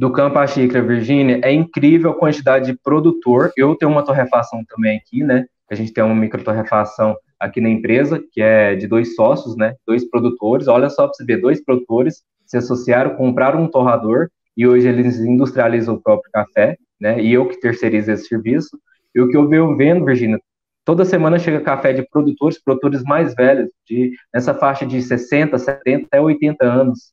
Do 0.00 0.10
campo 0.10 0.38
à 0.38 0.46
Virgínia, 0.46 1.42
é 1.44 1.52
incrível 1.52 2.12
a 2.12 2.18
quantidade 2.18 2.72
de 2.72 2.78
produtor. 2.82 3.52
Eu 3.54 3.76
tenho 3.76 3.92
uma 3.92 4.02
torrefação 4.02 4.64
também 4.66 4.96
aqui, 4.96 5.22
né? 5.22 5.44
A 5.70 5.74
gente 5.74 5.92
tem 5.92 6.02
uma 6.02 6.14
micro 6.14 6.42
torrefação 6.42 7.14
aqui 7.38 7.60
na 7.60 7.68
empresa, 7.68 8.18
que 8.32 8.40
é 8.40 8.74
de 8.74 8.86
dois 8.86 9.14
sócios, 9.14 9.58
né? 9.58 9.74
Dois 9.86 10.08
produtores. 10.08 10.68
Olha 10.68 10.88
só 10.88 11.04
para 11.04 11.12
você 11.12 11.22
ver, 11.26 11.36
dois 11.36 11.62
produtores 11.62 12.22
se 12.46 12.56
associaram, 12.56 13.14
compraram 13.14 13.62
um 13.62 13.68
torrador 13.68 14.30
e 14.56 14.66
hoje 14.66 14.88
eles 14.88 15.18
industrializam 15.18 15.96
o 15.96 16.00
próprio 16.00 16.32
café, 16.32 16.78
né? 16.98 17.20
E 17.20 17.34
eu 17.34 17.46
que 17.46 17.60
terceirizo 17.60 18.10
esse 18.10 18.26
serviço. 18.26 18.80
E 19.14 19.20
o 19.20 19.28
que 19.28 19.36
eu 19.36 19.46
venho 19.46 19.76
vendo, 19.76 20.06
Virgínia, 20.06 20.40
toda 20.82 21.04
semana 21.04 21.38
chega 21.38 21.60
café 21.60 21.92
de 21.92 22.08
produtores, 22.08 22.58
produtores 22.58 23.02
mais 23.02 23.34
velhos, 23.34 23.68
de 23.86 24.12
nessa 24.32 24.54
faixa 24.54 24.86
de 24.86 25.02
60, 25.02 25.58
70 25.58 26.06
até 26.06 26.18
80 26.18 26.64
anos. 26.64 27.12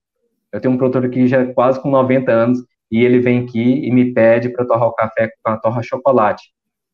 Eu 0.53 0.61
tenho 0.61 0.73
um 0.73 0.77
produtor 0.77 1.03
aqui 1.03 1.27
já 1.27 1.45
quase 1.53 1.81
com 1.81 1.91
90 1.91 2.31
anos 2.31 2.63
e 2.91 3.03
ele 3.03 3.19
vem 3.19 3.39
aqui 3.39 3.85
e 3.85 3.91
me 3.91 4.13
pede 4.13 4.49
para 4.49 4.65
torrar 4.65 4.87
o 4.87 4.93
café 4.93 5.29
com 5.43 5.51
a 5.51 5.57
torra 5.57 5.83
chocolate. 5.83 6.51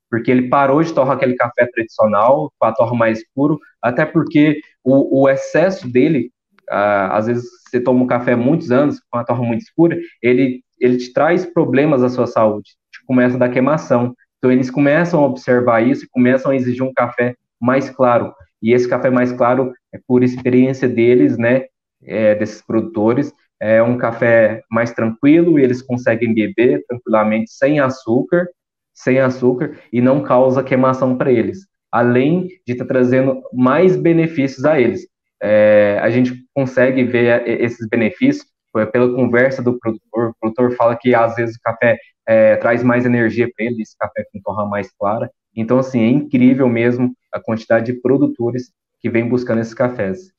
Porque 0.10 0.30
ele 0.30 0.50
parou 0.50 0.82
de 0.82 0.94
torrar 0.94 1.16
aquele 1.16 1.36
café 1.36 1.68
tradicional, 1.74 2.52
com 2.60 2.66
a 2.66 2.74
torra 2.74 2.96
mais 2.96 3.24
puro, 3.34 3.60
até 3.82 4.06
porque 4.06 4.60
o, 4.84 5.24
o 5.24 5.30
excesso 5.30 5.92
dele, 5.92 6.32
às 6.70 7.28
vezes 7.28 7.46
você 7.68 7.80
toma 7.80 8.04
um 8.04 8.08
café 8.08 8.36
muitos 8.36 8.72
anos, 8.72 9.00
com 9.10 9.18
a 9.18 9.24
torra 9.24 9.44
muito 9.44 9.62
escura, 9.62 9.98
ele, 10.22 10.64
ele 10.80 10.98
te 10.98 11.12
traz 11.12 11.46
problemas 11.46 12.04
à 12.04 12.10
sua 12.10 12.28
saúde, 12.28 12.72
te 12.92 13.04
começa 13.06 13.38
dar 13.38 13.50
queimação. 13.50 14.16
Então 14.38 14.52
eles 14.52 14.70
começam 14.70 15.24
a 15.24 15.28
observar 15.28 15.82
isso 15.82 16.06
e 16.06 16.10
começam 16.10 16.52
a 16.52 16.56
exigir 16.56 16.84
um 16.84 16.94
café 16.94 17.36
mais 17.60 17.90
claro. 17.90 18.34
E 18.62 18.74
esse 18.74 18.88
café 18.88 19.10
mais 19.10 19.32
claro 19.32 19.74
é 19.94 20.00
por 20.08 20.24
experiência 20.24 20.88
deles, 20.88 21.38
né, 21.38 21.66
é, 22.06 22.36
desses 22.36 22.62
produtores, 22.62 23.34
é 23.64 23.82
um 23.82 23.98
café 23.98 24.62
mais 24.70 24.92
tranquilo 24.92 25.58
e 25.58 25.64
eles 25.64 25.82
conseguem 25.82 26.34
beber 26.34 26.84
tranquilamente 26.86 27.50
sem 27.50 27.80
açúcar, 27.80 28.50
sem 28.94 29.20
açúcar 29.22 29.78
e 29.92 30.02
não 30.02 30.22
causa 30.22 30.62
queimação 30.62 31.18
para 31.18 31.32
eles. 31.32 31.60
além 31.90 32.48
de 32.66 32.74
estar 32.74 32.86
tá 32.86 32.94
trazendo 32.94 33.42
mais 33.54 33.96
benefícios 33.96 34.66
a 34.66 34.82
eles. 34.82 35.08
É, 35.42 36.00
a 36.02 36.10
gente 36.10 36.34
consegue 36.54 37.04
ver 37.04 37.48
esses 37.48 37.88
benefícios 37.88 38.48
pela 38.92 39.14
conversa 39.14 39.62
do 39.62 39.78
produtor. 39.80 40.30
O 40.30 40.36
produtor 40.42 40.76
fala 40.76 40.98
que 41.00 41.14
às 41.14 41.36
vezes 41.36 41.56
o 41.56 41.62
café 41.62 41.96
é, 42.28 42.56
traz 42.58 42.84
mais 42.84 43.06
energia 43.06 43.48
para 43.56 43.66
ele, 43.68 43.84
esse 43.84 43.96
café 43.98 44.26
com 44.34 44.42
torra 44.42 44.66
mais 44.66 44.92
clara. 44.92 45.30
Então, 45.56 45.78
assim, 45.78 46.02
é 46.02 46.08
incrível 46.08 46.68
mesmo 46.68 47.14
a 47.32 47.40
quantidade 47.40 47.94
de 47.94 48.02
produtores 48.02 48.72
que 49.00 49.10
vem 49.10 49.30
buscando 49.30 49.62
esses 49.62 49.74
cafés. 49.74 50.34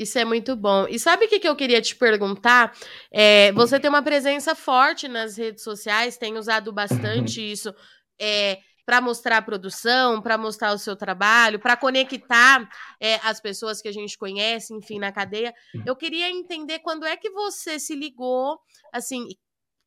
Isso 0.00 0.18
é 0.18 0.24
muito 0.24 0.56
bom. 0.56 0.86
E 0.88 0.98
sabe 0.98 1.26
o 1.26 1.28
que, 1.28 1.38
que 1.38 1.46
eu 1.46 1.54
queria 1.54 1.82
te 1.82 1.94
perguntar? 1.94 2.74
É, 3.12 3.52
você 3.52 3.78
tem 3.78 3.90
uma 3.90 4.02
presença 4.02 4.54
forte 4.54 5.06
nas 5.06 5.36
redes 5.36 5.62
sociais, 5.62 6.16
tem 6.16 6.38
usado 6.38 6.72
bastante 6.72 7.38
isso 7.52 7.74
é, 8.18 8.60
para 8.86 8.98
mostrar 9.02 9.36
a 9.36 9.42
produção, 9.42 10.22
para 10.22 10.38
mostrar 10.38 10.72
o 10.72 10.78
seu 10.78 10.96
trabalho, 10.96 11.60
para 11.60 11.76
conectar 11.76 12.66
é, 12.98 13.16
as 13.16 13.42
pessoas 13.42 13.82
que 13.82 13.88
a 13.88 13.92
gente 13.92 14.16
conhece, 14.16 14.72
enfim, 14.72 14.98
na 14.98 15.12
cadeia. 15.12 15.52
Eu 15.84 15.94
queria 15.94 16.30
entender 16.30 16.78
quando 16.78 17.04
é 17.04 17.14
que 17.14 17.28
você 17.28 17.78
se 17.78 17.94
ligou, 17.94 18.58
assim, 18.90 19.26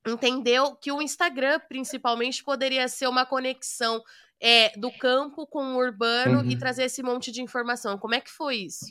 entendeu 0.08 0.76
que 0.76 0.92
o 0.92 1.02
Instagram, 1.02 1.60
principalmente, 1.68 2.44
poderia 2.44 2.88
ser 2.88 3.08
uma 3.08 3.26
conexão 3.26 4.00
é, 4.40 4.78
do 4.78 4.92
campo 4.92 5.48
com 5.48 5.74
o 5.74 5.78
urbano 5.78 6.42
uhum. 6.42 6.52
e 6.52 6.56
trazer 6.56 6.84
esse 6.84 7.02
monte 7.02 7.32
de 7.32 7.42
informação. 7.42 7.98
Como 7.98 8.14
é 8.14 8.22
que 8.22 8.30
foi 8.30 8.58
isso? 8.58 8.86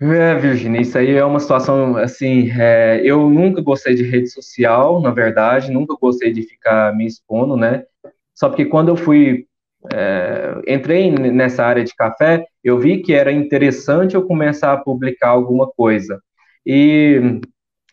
É, 0.00 0.34
Virginia, 0.34 0.80
isso 0.80 0.98
aí 0.98 1.12
é 1.12 1.24
uma 1.24 1.38
situação 1.38 1.96
assim. 1.96 2.50
É, 2.50 3.00
eu 3.04 3.30
nunca 3.30 3.62
gostei 3.62 3.94
de 3.94 4.02
rede 4.02 4.28
social, 4.28 5.00
na 5.00 5.10
verdade, 5.10 5.70
nunca 5.70 5.96
gostei 6.00 6.32
de 6.32 6.42
ficar 6.42 6.94
me 6.96 7.06
expondo, 7.06 7.56
né? 7.56 7.84
Só 8.34 8.48
porque 8.48 8.64
quando 8.64 8.88
eu 8.88 8.96
fui 8.96 9.46
é, 9.92 10.60
entrei 10.68 11.10
nessa 11.10 11.64
área 11.64 11.84
de 11.84 11.94
café, 11.94 12.44
eu 12.62 12.78
vi 12.78 13.02
que 13.02 13.12
era 13.14 13.32
interessante 13.32 14.14
eu 14.14 14.26
começar 14.26 14.72
a 14.72 14.76
publicar 14.82 15.28
alguma 15.28 15.68
coisa. 15.68 16.20
E 16.64 17.40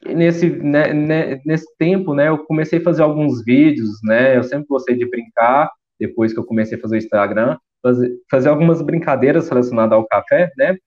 nesse, 0.06 0.50
né, 0.50 0.94
né, 0.94 1.42
nesse 1.46 1.66
tempo, 1.78 2.14
né, 2.14 2.30
eu 2.30 2.40
comecei 2.40 2.80
a 2.80 2.84
fazer 2.84 3.02
alguns 3.04 3.44
vídeos, 3.44 3.90
né? 4.04 4.38
Eu 4.38 4.44
sempre 4.44 4.68
gostei 4.68 4.96
de 4.96 5.10
brincar. 5.10 5.72
Depois 6.00 6.32
que 6.34 6.40
eu 6.40 6.46
comecei 6.46 6.78
a 6.78 6.82
fazer 6.82 6.96
o 6.96 6.98
Instagram, 6.98 7.58
fazer, 7.84 8.12
fazer 8.32 8.50
algumas 8.50 8.82
brincadeiras 8.82 9.50
relacionadas 9.50 9.94
ao 9.94 10.08
café, 10.08 10.52
né? 10.58 10.78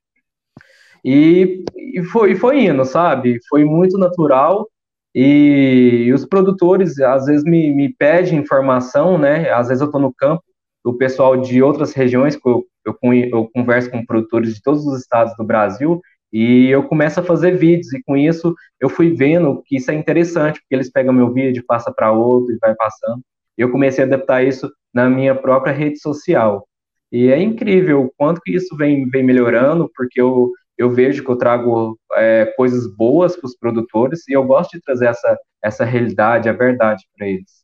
E, 1.04 1.64
e, 1.76 2.02
foi, 2.04 2.34
foi 2.34 2.64
indo, 2.64 2.84
sabe? 2.84 3.38
Foi 3.48 3.64
muito 3.64 3.98
natural. 3.98 4.68
E, 5.14 6.04
e 6.06 6.12
os 6.12 6.24
produtores 6.24 6.98
às 7.00 7.26
vezes 7.26 7.44
me, 7.44 7.72
me 7.74 7.92
pedem 7.94 8.38
informação, 8.38 9.18
né? 9.18 9.50
Às 9.50 9.68
vezes 9.68 9.80
eu 9.80 9.86
estou 9.86 10.00
no 10.00 10.14
campo, 10.14 10.42
o 10.84 10.94
pessoal 10.94 11.36
de 11.36 11.62
outras 11.62 11.92
regiões, 11.92 12.38
eu, 12.44 12.64
eu, 12.84 12.96
eu 13.30 13.50
converso 13.54 13.90
com 13.90 14.04
produtores 14.04 14.54
de 14.54 14.62
todos 14.62 14.86
os 14.86 15.00
estados 15.00 15.34
do 15.36 15.44
Brasil, 15.44 16.00
e 16.32 16.68
eu 16.70 16.84
começo 16.84 17.20
a 17.20 17.22
fazer 17.22 17.56
vídeos, 17.56 17.92
e 17.92 18.02
com 18.02 18.16
isso 18.16 18.54
eu 18.80 18.88
fui 18.88 19.10
vendo 19.14 19.62
que 19.66 19.76
isso 19.76 19.90
é 19.90 19.94
interessante, 19.94 20.60
porque 20.60 20.74
eles 20.74 20.90
pegam 20.90 21.12
meu 21.12 21.32
vídeo, 21.32 21.64
passa 21.66 21.92
para 21.92 22.10
outro 22.10 22.52
e 22.52 22.58
vai 22.58 22.74
passando. 22.74 23.20
Eu 23.56 23.70
comecei 23.70 24.02
a 24.02 24.06
adaptar 24.06 24.42
isso 24.42 24.70
na 24.94 25.08
minha 25.10 25.34
própria 25.34 25.72
rede 25.72 26.00
social. 26.00 26.66
E 27.12 27.28
é 27.28 27.40
incrível 27.40 28.04
o 28.04 28.12
quanto 28.16 28.40
que 28.40 28.52
isso 28.52 28.74
vem, 28.76 29.06
vem 29.10 29.22
melhorando, 29.22 29.90
porque 29.94 30.20
eu, 30.20 30.50
eu 30.82 30.90
vejo 30.90 31.24
que 31.24 31.30
eu 31.30 31.36
trago 31.36 31.98
é, 32.14 32.46
coisas 32.56 32.86
boas 32.96 33.36
para 33.36 33.46
os 33.46 33.56
produtores 33.56 34.26
e 34.28 34.32
eu 34.32 34.44
gosto 34.44 34.72
de 34.72 34.80
trazer 34.80 35.06
essa, 35.06 35.38
essa 35.62 35.84
realidade, 35.84 36.48
a 36.48 36.52
verdade 36.52 37.04
para 37.16 37.26
eles. 37.26 37.62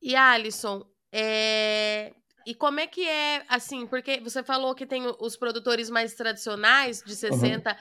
E 0.00 0.14
Alisson, 0.14 0.84
é... 1.12 2.12
e 2.46 2.54
como 2.54 2.80
é 2.80 2.86
que 2.86 3.06
é, 3.06 3.42
assim, 3.48 3.86
porque 3.86 4.20
você 4.20 4.42
falou 4.42 4.74
que 4.74 4.86
tem 4.86 5.02
os 5.20 5.36
produtores 5.36 5.90
mais 5.90 6.14
tradicionais, 6.14 7.02
de 7.04 7.14
60 7.14 7.70
uhum 7.70 7.76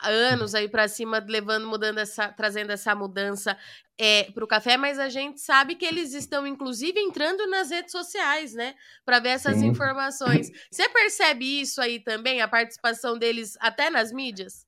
anos 0.00 0.54
aí 0.54 0.68
para 0.68 0.88
cima, 0.88 1.24
levando, 1.26 1.66
mudando 1.66 1.98
essa, 1.98 2.28
trazendo 2.28 2.70
essa 2.70 2.94
mudança 2.94 3.56
é, 3.98 4.24
para 4.32 4.44
o 4.44 4.48
café, 4.48 4.76
mas 4.76 4.98
a 4.98 5.08
gente 5.08 5.40
sabe 5.40 5.74
que 5.74 5.84
eles 5.84 6.14
estão, 6.14 6.46
inclusive, 6.46 7.00
entrando 7.00 7.46
nas 7.48 7.70
redes 7.70 7.90
sociais, 7.90 8.54
né? 8.54 8.74
Para 9.04 9.18
ver 9.18 9.30
essas 9.30 9.58
Sim. 9.58 9.66
informações. 9.66 10.50
Você 10.70 10.88
percebe 10.88 11.60
isso 11.60 11.80
aí 11.80 11.98
também, 11.98 12.40
a 12.40 12.48
participação 12.48 13.18
deles 13.18 13.56
até 13.60 13.90
nas 13.90 14.12
mídias? 14.12 14.66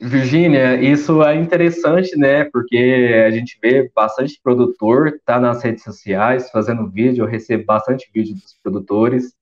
Virgínia, 0.00 0.80
isso 0.80 1.22
é 1.22 1.34
interessante, 1.34 2.16
né? 2.16 2.44
Porque 2.44 3.24
a 3.26 3.30
gente 3.30 3.58
vê 3.60 3.90
bastante 3.94 4.40
produtor 4.42 5.20
tá 5.24 5.40
nas 5.40 5.62
redes 5.62 5.82
sociais 5.82 6.50
fazendo 6.50 6.88
vídeo, 6.88 7.24
eu 7.24 7.28
recebo 7.28 7.64
bastante 7.64 8.08
vídeo 8.14 8.34
dos 8.34 8.54
produtores 8.62 9.34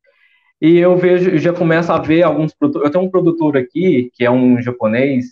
e 0.61 0.79
eu 0.79 0.97
vejo, 0.97 1.37
já 1.38 1.53
começo 1.53 1.92
a 1.92 1.99
ver 1.99 2.23
alguns 2.23 2.55
produtores. 2.55 2.87
Eu 2.87 2.92
tenho 2.92 3.05
um 3.05 3.11
produtor 3.11 3.57
aqui 3.57 4.11
que 4.14 4.25
é 4.25 4.31
um 4.31 4.61
japonês, 4.61 5.27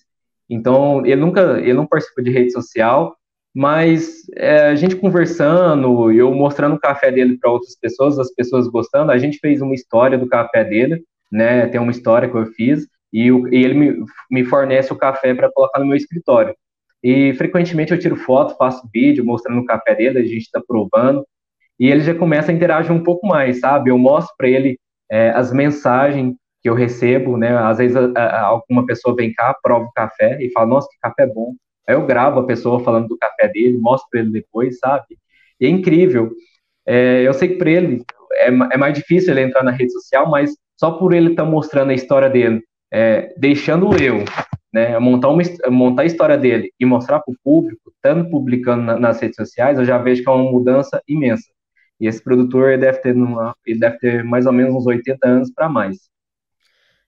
então 0.49 1.05
ele 1.05 1.17
nunca, 1.17 1.59
ele 1.61 1.75
não 1.75 1.87
participa 1.87 2.23
de 2.23 2.31
rede 2.31 2.53
social, 2.53 3.17
mas 3.55 4.23
é, 4.37 4.69
a 4.69 4.75
gente 4.75 4.97
conversando, 4.97 6.11
eu 6.13 6.35
mostrando 6.35 6.75
o 6.75 6.81
café 6.81 7.11
dele 7.13 7.39
para 7.39 7.51
outras 7.51 7.77
pessoas, 7.79 8.19
as 8.19 8.35
pessoas 8.35 8.69
gostando, 8.69 9.13
a 9.13 9.19
gente 9.19 9.39
fez 9.39 9.63
uma 9.63 9.75
história 9.75 10.19
do 10.19 10.27
café 10.27 10.65
dele, 10.65 11.03
né? 11.31 11.67
Tem 11.69 11.81
uma 11.81 11.93
história 11.93 12.29
que 12.29 12.37
eu 12.37 12.47
fiz 12.47 12.87
e, 13.13 13.31
o, 13.31 13.47
e 13.53 13.65
ele 13.65 13.75
me, 13.75 14.05
me 14.31 14.45
fornece 14.45 14.93
o 14.93 14.97
café 14.97 15.33
para 15.35 15.51
colocar 15.53 15.79
no 15.79 15.87
meu 15.87 15.97
escritório. 15.97 16.55
E 17.03 17.33
frequentemente 17.35 17.93
eu 17.93 17.99
tiro 17.99 18.17
foto, 18.17 18.57
faço 18.57 18.89
vídeo 18.93 19.25
mostrando 19.25 19.61
o 19.61 19.67
café 19.67 19.95
dele, 19.95 20.19
a 20.19 20.25
gente 20.25 20.39
está 20.39 20.61
provando, 20.67 21.25
e 21.79 21.91
ele 21.91 22.01
já 22.01 22.15
começa 22.15 22.51
a 22.51 22.55
interagir 22.55 22.93
um 22.93 23.03
pouco 23.03 23.27
mais, 23.27 23.61
sabe? 23.61 23.91
Eu 23.91 23.99
mostro 23.99 24.35
para 24.37 24.49
ele 24.49 24.79
é, 25.15 25.31
as 25.31 25.53
mensagens 25.53 26.35
que 26.61 26.69
eu 26.69 26.75
recebo, 26.75 27.37
né? 27.37 27.57
Às 27.57 27.79
vezes 27.79 27.97
a, 27.97 28.11
a, 28.17 28.43
alguma 28.47 28.85
pessoa 28.85 29.15
vem 29.15 29.33
cá, 29.33 29.55
prova 29.63 29.85
o 29.85 29.93
café 29.93 30.43
e 30.43 30.51
fala, 30.51 30.67
nossa, 30.67 30.89
que 30.91 30.99
café 31.01 31.25
bom. 31.25 31.55
Aí 31.89 31.95
eu 31.95 32.05
gravo 32.05 32.41
a 32.41 32.47
pessoa 32.47 32.81
falando 32.81 33.07
do 33.07 33.17
café 33.17 33.47
dele, 33.47 33.79
mostro 33.79 34.09
para 34.11 34.21
ele 34.21 34.33
depois, 34.33 34.77
sabe? 34.81 35.05
E 35.61 35.67
é 35.67 35.69
incrível. 35.69 36.33
É, 36.85 37.23
eu 37.23 37.33
sei 37.33 37.51
que 37.51 37.57
para 37.57 37.71
ele 37.71 38.03
é, 38.33 38.49
é, 38.49 38.77
mais 38.77 38.93
difícil 38.95 39.33
ele 39.33 39.43
entrar 39.43 39.63
na 39.63 39.71
rede 39.71 39.93
social, 39.93 40.29
mas 40.29 40.57
só 40.77 40.91
por 40.91 41.15
ele 41.15 41.31
estar 41.31 41.45
tá 41.45 41.49
mostrando 41.49 41.91
a 41.91 41.95
história 41.95 42.29
dele, 42.29 42.61
é, 42.93 43.33
deixando 43.39 43.97
eu 44.03 44.25
né, 44.73 44.99
montar, 44.99 45.29
uma, 45.29 45.43
montar 45.71 46.03
a 46.03 46.07
história 46.07 46.37
dele 46.37 46.73
e 46.81 46.85
mostrar 46.85 47.21
para 47.21 47.33
o 47.33 47.37
público, 47.45 47.93
estando 47.95 48.29
publicando 48.29 48.83
na, 48.83 48.99
nas 48.99 49.21
redes 49.21 49.37
sociais, 49.37 49.79
eu 49.79 49.85
já 49.85 49.97
vejo 49.97 50.25
que 50.25 50.29
é 50.29 50.33
uma 50.33 50.51
mudança 50.51 51.01
imensa. 51.07 51.54
E 52.01 52.07
esse 52.07 52.23
produtor 52.23 52.79
deve 52.79 52.99
ter 52.99 53.15
numa, 53.15 53.57
ele 53.65 53.79
deve 53.79 53.99
ter 53.99 54.25
mais 54.25 54.47
ou 54.47 54.53
menos 54.53 54.75
uns 54.75 54.87
80 54.87 55.27
anos 55.27 55.51
para 55.53 55.69
mais. 55.69 56.11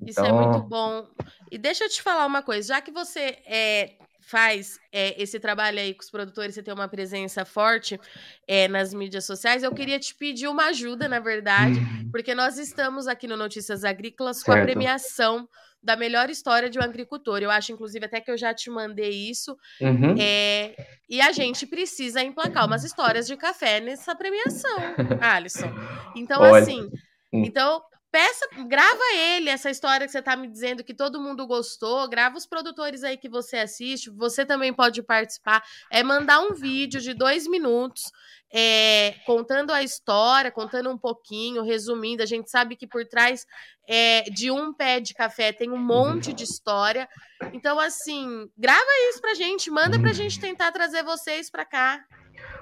Então... 0.00 0.08
Isso 0.08 0.20
é 0.20 0.32
muito 0.32 0.56
então 0.56 0.68
bom. 0.68 1.06
E 1.50 1.58
deixa 1.58 1.84
eu 1.84 1.88
te 1.88 2.02
falar 2.02 2.26
uma 2.26 2.42
coisa, 2.42 2.68
já 2.68 2.80
que 2.80 2.90
você 2.90 3.38
é, 3.46 3.96
faz 4.20 4.78
é, 4.92 5.20
esse 5.20 5.38
trabalho 5.38 5.78
aí 5.78 5.94
com 5.94 6.02
os 6.02 6.10
produtores, 6.10 6.54
você 6.54 6.62
tem 6.62 6.74
uma 6.74 6.88
presença 6.88 7.44
forte 7.44 7.98
é, 8.46 8.68
nas 8.68 8.92
mídias 8.92 9.24
sociais, 9.24 9.62
eu 9.62 9.72
queria 9.72 9.98
te 9.98 10.14
pedir 10.14 10.48
uma 10.48 10.66
ajuda, 10.66 11.08
na 11.08 11.20
verdade, 11.20 11.78
uhum. 11.78 12.10
porque 12.10 12.34
nós 12.34 12.58
estamos 12.58 13.06
aqui 13.06 13.28
no 13.28 13.36
Notícias 13.36 13.84
Agrícolas 13.84 14.38
certo. 14.38 14.46
com 14.46 14.52
a 14.52 14.64
premiação 14.64 15.48
da 15.86 15.96
melhor 15.96 16.28
história 16.28 16.68
de 16.68 16.80
um 16.80 16.82
agricultor. 16.82 17.38
Eu 17.38 17.50
acho, 17.50 17.70
inclusive, 17.70 18.04
até 18.04 18.20
que 18.20 18.28
eu 18.28 18.36
já 18.36 18.52
te 18.52 18.68
mandei 18.68 19.30
isso. 19.30 19.56
Uhum. 19.80 20.16
É, 20.18 20.74
e 21.08 21.20
a 21.20 21.30
gente 21.30 21.64
precisa 21.64 22.20
emplacar 22.20 22.66
umas 22.66 22.82
histórias 22.82 23.24
de 23.28 23.36
café 23.36 23.78
nessa 23.80 24.12
premiação, 24.16 24.76
Alisson. 25.22 25.72
Então, 26.16 26.42
Olha. 26.42 26.60
assim, 26.60 26.90
hum. 27.32 27.44
então 27.46 27.80
peça, 28.10 28.46
grava 28.66 29.02
ele 29.14 29.50
essa 29.50 29.70
história 29.70 30.06
que 30.06 30.12
você 30.12 30.22
tá 30.22 30.36
me 30.36 30.48
dizendo 30.48 30.82
que 30.84 30.94
todo 30.94 31.20
mundo 31.20 31.46
gostou, 31.46 32.08
grava 32.08 32.36
os 32.36 32.46
produtores 32.46 33.04
aí 33.04 33.16
que 33.16 33.28
você 33.28 33.58
assiste, 33.58 34.10
você 34.10 34.44
também 34.44 34.72
pode 34.72 35.02
participar, 35.02 35.62
é 35.90 36.02
mandar 36.02 36.40
um 36.40 36.54
vídeo 36.54 37.00
de 37.00 37.12
dois 37.12 37.46
minutos 37.46 38.04
é, 38.52 39.14
contando 39.24 39.72
a 39.72 39.82
história, 39.82 40.50
contando 40.50 40.90
um 40.90 40.98
pouquinho, 40.98 41.62
resumindo. 41.62 42.22
A 42.22 42.26
gente 42.26 42.50
sabe 42.50 42.76
que 42.76 42.86
por 42.86 43.04
trás 43.04 43.46
é, 43.88 44.22
de 44.22 44.50
um 44.50 44.72
pé 44.72 45.00
de 45.00 45.14
café 45.14 45.52
tem 45.52 45.70
um 45.70 45.76
monte 45.76 46.32
de 46.32 46.44
história. 46.44 47.08
Então, 47.52 47.78
assim, 47.78 48.48
grava 48.56 48.86
isso 49.10 49.20
pra 49.20 49.34
gente, 49.34 49.70
manda 49.70 49.98
pra 49.98 50.12
gente 50.12 50.40
tentar 50.40 50.72
trazer 50.72 51.02
vocês 51.02 51.50
pra 51.50 51.64
cá. 51.64 52.02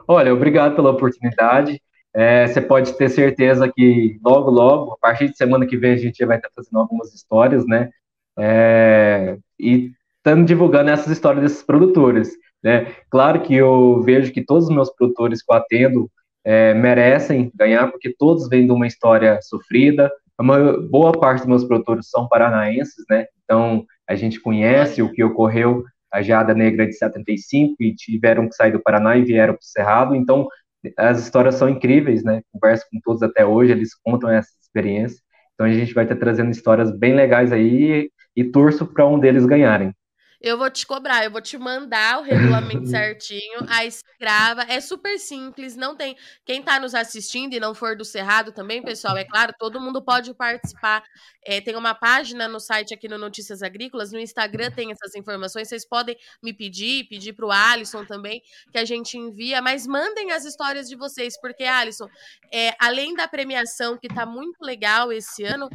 Olha, 0.09 0.33
obrigado 0.33 0.74
pela 0.74 0.90
oportunidade. 0.90 1.80
É, 2.14 2.46
você 2.46 2.61
pode 2.61 2.96
ter 2.96 3.09
certeza 3.09 3.70
que 3.70 4.18
logo, 4.24 4.50
logo, 4.50 4.92
a 4.92 4.98
partir 4.98 5.29
de 5.29 5.37
semana 5.37 5.66
que 5.66 5.77
vem, 5.77 5.92
a 5.92 5.96
gente 5.96 6.24
vai 6.24 6.37
estar 6.37 6.50
fazendo 6.55 6.79
algumas 6.79 7.12
histórias, 7.12 7.66
né? 7.66 7.90
É, 8.38 9.37
e 9.59 9.90
estamos 10.16 10.46
divulgando 10.46 10.90
essas 10.90 11.11
histórias 11.11 11.42
desses 11.42 11.62
produtores. 11.62 12.31
Né? 12.62 12.94
Claro 13.11 13.42
que 13.42 13.55
eu 13.55 14.00
vejo 14.03 14.33
que 14.33 14.42
todos 14.42 14.68
os 14.68 14.74
meus 14.74 14.90
produtores 14.90 15.42
que 15.42 15.53
eu 15.53 15.57
atendo 15.57 16.11
é, 16.44 16.72
merecem 16.72 17.53
ganhar, 17.55 17.90
porque 17.90 18.14
todos 18.16 18.48
vêm 18.48 18.66
de 18.66 18.72
uma 18.72 18.87
história 18.87 19.38
sofrida. 19.42 20.11
Uma 20.40 20.79
boa 20.88 21.12
parte 21.12 21.40
dos 21.40 21.48
meus 21.48 21.64
produtores 21.64 22.09
são 22.09 22.27
paranaenses, 22.27 23.05
né? 23.09 23.27
Então 23.44 23.85
a 24.09 24.14
gente 24.14 24.40
conhece 24.40 25.03
o 25.03 25.12
que 25.12 25.22
ocorreu 25.22 25.85
a 26.11 26.22
Geada 26.22 26.55
Negra 26.55 26.87
de 26.87 26.92
75 26.92 27.77
e 27.81 27.94
tiveram 27.94 28.48
que 28.48 28.55
sair 28.55 28.72
do 28.72 28.81
Paraná 28.81 29.16
e 29.16 29.24
vieram 29.24 29.55
para 29.55 29.61
o 29.61 29.64
Cerrado. 29.64 30.14
Então 30.14 30.48
as 30.96 31.20
histórias 31.20 31.56
são 31.56 31.68
incríveis, 31.68 32.24
né? 32.24 32.42
Converso 32.52 32.84
com 32.90 33.00
todos 33.02 33.22
até 33.22 33.44
hoje, 33.44 33.72
eles 33.72 33.94
contam 33.94 34.30
essa 34.30 34.50
experiência. 34.60 35.20
Então 35.54 35.66
a 35.66 35.72
gente 35.72 35.94
vai 35.94 36.04
estar 36.04 36.16
trazendo 36.16 36.50
histórias 36.50 36.90
bem 36.96 37.14
legais 37.14 37.52
aí 37.52 38.10
e, 38.36 38.42
e 38.42 38.44
torço 38.44 38.86
para 38.86 39.06
um 39.06 39.18
deles 39.18 39.46
ganharem. 39.46 39.94
Eu 40.40 40.58
vou 40.58 40.70
te 40.70 40.86
cobrar, 40.86 41.24
eu 41.24 41.30
vou 41.30 41.40
te 41.40 41.56
mandar 41.56 42.18
o 42.18 42.22
regulamento 42.22 42.86
certinho, 42.88 43.60
aí 43.68 43.90
você 43.90 44.02
grava. 44.20 44.62
É 44.62 44.80
super 44.80 45.18
simples, 45.18 45.76
não 45.76 45.96
tem. 45.96 46.16
Quem 46.44 46.62
tá 46.62 46.78
nos 46.78 46.94
assistindo 46.94 47.54
e 47.54 47.60
não 47.60 47.74
for 47.74 47.96
do 47.96 48.04
Cerrado 48.04 48.52
também, 48.52 48.82
pessoal, 48.82 49.16
é 49.16 49.24
claro, 49.24 49.54
todo 49.58 49.80
mundo 49.80 50.02
pode 50.02 50.34
participar. 50.34 51.02
É, 51.46 51.60
tem 51.60 51.76
uma 51.76 51.94
página 51.94 52.48
no 52.48 52.58
site 52.58 52.94
aqui 52.94 53.08
no 53.08 53.18
Notícias 53.18 53.62
Agrícolas, 53.62 54.12
no 54.12 54.18
Instagram 54.18 54.70
tem 54.70 54.90
essas 54.90 55.14
informações. 55.14 55.68
Vocês 55.68 55.86
podem 55.86 56.16
me 56.42 56.52
pedir, 56.52 57.06
pedir 57.08 57.32
pro 57.32 57.50
Alisson 57.50 58.04
também, 58.04 58.42
que 58.70 58.78
a 58.78 58.84
gente 58.84 59.18
envia, 59.18 59.60
mas 59.60 59.86
mandem 59.86 60.32
as 60.32 60.44
histórias 60.44 60.88
de 60.88 60.96
vocês, 60.96 61.38
porque, 61.40 61.64
Alisson, 61.64 62.08
é, 62.52 62.74
além 62.78 63.14
da 63.14 63.28
premiação, 63.28 63.98
que 63.98 64.08
tá 64.08 64.24
muito 64.24 64.62
legal 64.62 65.12
esse 65.12 65.44
ano, 65.44 65.68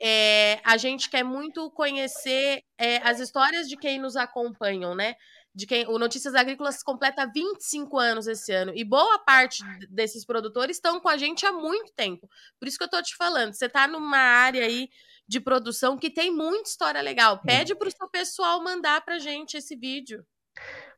é, 0.00 0.60
a 0.64 0.76
gente 0.76 1.10
quer 1.10 1.22
muito 1.22 1.70
conhecer 1.72 2.62
é, 2.78 2.96
as 2.98 3.20
histórias 3.20 3.68
de 3.68 3.76
quem 3.76 3.98
nos 3.98 4.16
acompanham, 4.16 4.94
né? 4.94 5.14
De 5.54 5.66
quem 5.66 5.86
o 5.88 5.98
Notícias 5.98 6.34
Agrícolas 6.34 6.82
completa 6.82 7.26
25 7.26 7.98
anos 7.98 8.26
esse 8.26 8.52
ano 8.52 8.72
e 8.74 8.84
boa 8.84 9.18
parte 9.18 9.62
desses 9.90 10.24
produtores 10.24 10.76
estão 10.76 11.00
com 11.00 11.08
a 11.08 11.16
gente 11.16 11.44
há 11.44 11.52
muito 11.52 11.92
tempo. 11.94 12.28
Por 12.58 12.68
isso 12.68 12.78
que 12.78 12.84
eu 12.84 12.90
tô 12.90 13.02
te 13.02 13.16
falando, 13.16 13.52
você 13.52 13.68
tá 13.68 13.86
numa 13.86 14.16
área 14.16 14.64
aí 14.64 14.88
de 15.28 15.40
produção 15.40 15.98
que 15.98 16.08
tem 16.08 16.30
muita 16.34 16.70
história 16.70 17.00
legal. 17.00 17.40
Pede 17.42 17.74
para 17.74 17.88
o 17.88 17.90
seu 17.90 18.08
pessoal 18.08 18.62
mandar 18.62 19.04
pra 19.04 19.18
gente 19.18 19.56
esse 19.56 19.76
vídeo. 19.76 20.24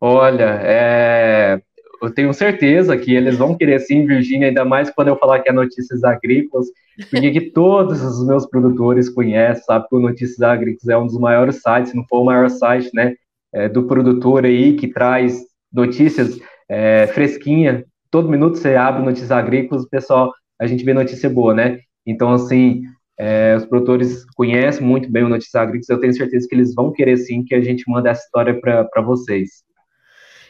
Olha, 0.00 0.58
é, 0.62 1.62
eu 2.02 2.14
tenho 2.14 2.32
certeza 2.34 2.96
que 2.96 3.14
eles 3.14 3.36
vão 3.36 3.56
querer 3.56 3.78
sim, 3.80 4.06
Virgínia, 4.06 4.48
ainda 4.48 4.64
mais 4.64 4.90
quando 4.90 5.08
eu 5.08 5.16
falar 5.16 5.40
que 5.40 5.48
é 5.48 5.52
Notícias 5.52 6.02
Agrícolas, 6.02 6.66
porque 7.10 7.30
que 7.30 7.40
todos 7.40 8.02
os 8.02 8.26
meus 8.26 8.46
produtores 8.46 9.08
conhecem, 9.08 9.64
sabe 9.64 9.86
que 9.88 9.96
o 9.96 10.00
Notícias 10.00 10.42
Agrícolas 10.42 10.88
é 10.88 10.96
um 10.96 11.06
dos 11.06 11.18
maiores 11.18 11.60
sites, 11.62 11.90
se 11.90 11.96
não 11.96 12.04
for 12.08 12.20
o 12.20 12.24
maior 12.24 12.48
site, 12.50 12.90
né, 12.94 13.14
é, 13.52 13.68
do 13.68 13.86
produtor 13.86 14.44
aí, 14.44 14.74
que 14.74 14.88
traz 14.88 15.40
notícias 15.72 16.38
é, 16.68 17.06
fresquinha, 17.08 17.84
todo 18.10 18.28
minuto 18.28 18.58
você 18.58 18.74
abre 18.74 19.02
Notícias 19.02 19.30
Agrícolas, 19.30 19.88
pessoal, 19.88 20.32
a 20.60 20.66
gente 20.66 20.84
vê 20.84 20.92
notícia 20.92 21.30
boa, 21.30 21.54
né, 21.54 21.78
então, 22.06 22.32
assim, 22.32 22.82
é, 23.18 23.54
os 23.56 23.64
produtores 23.64 24.24
conhecem 24.34 24.84
muito 24.84 25.10
bem 25.10 25.22
o 25.22 25.28
Notícias 25.28 25.54
Agrícolas, 25.54 25.88
eu 25.88 26.00
tenho 26.00 26.12
certeza 26.12 26.48
que 26.48 26.54
eles 26.54 26.74
vão 26.74 26.92
querer 26.92 27.16
sim 27.16 27.44
que 27.44 27.54
a 27.54 27.60
gente 27.60 27.84
mande 27.88 28.08
essa 28.08 28.24
história 28.24 28.60
para 28.60 29.02
vocês. 29.02 29.62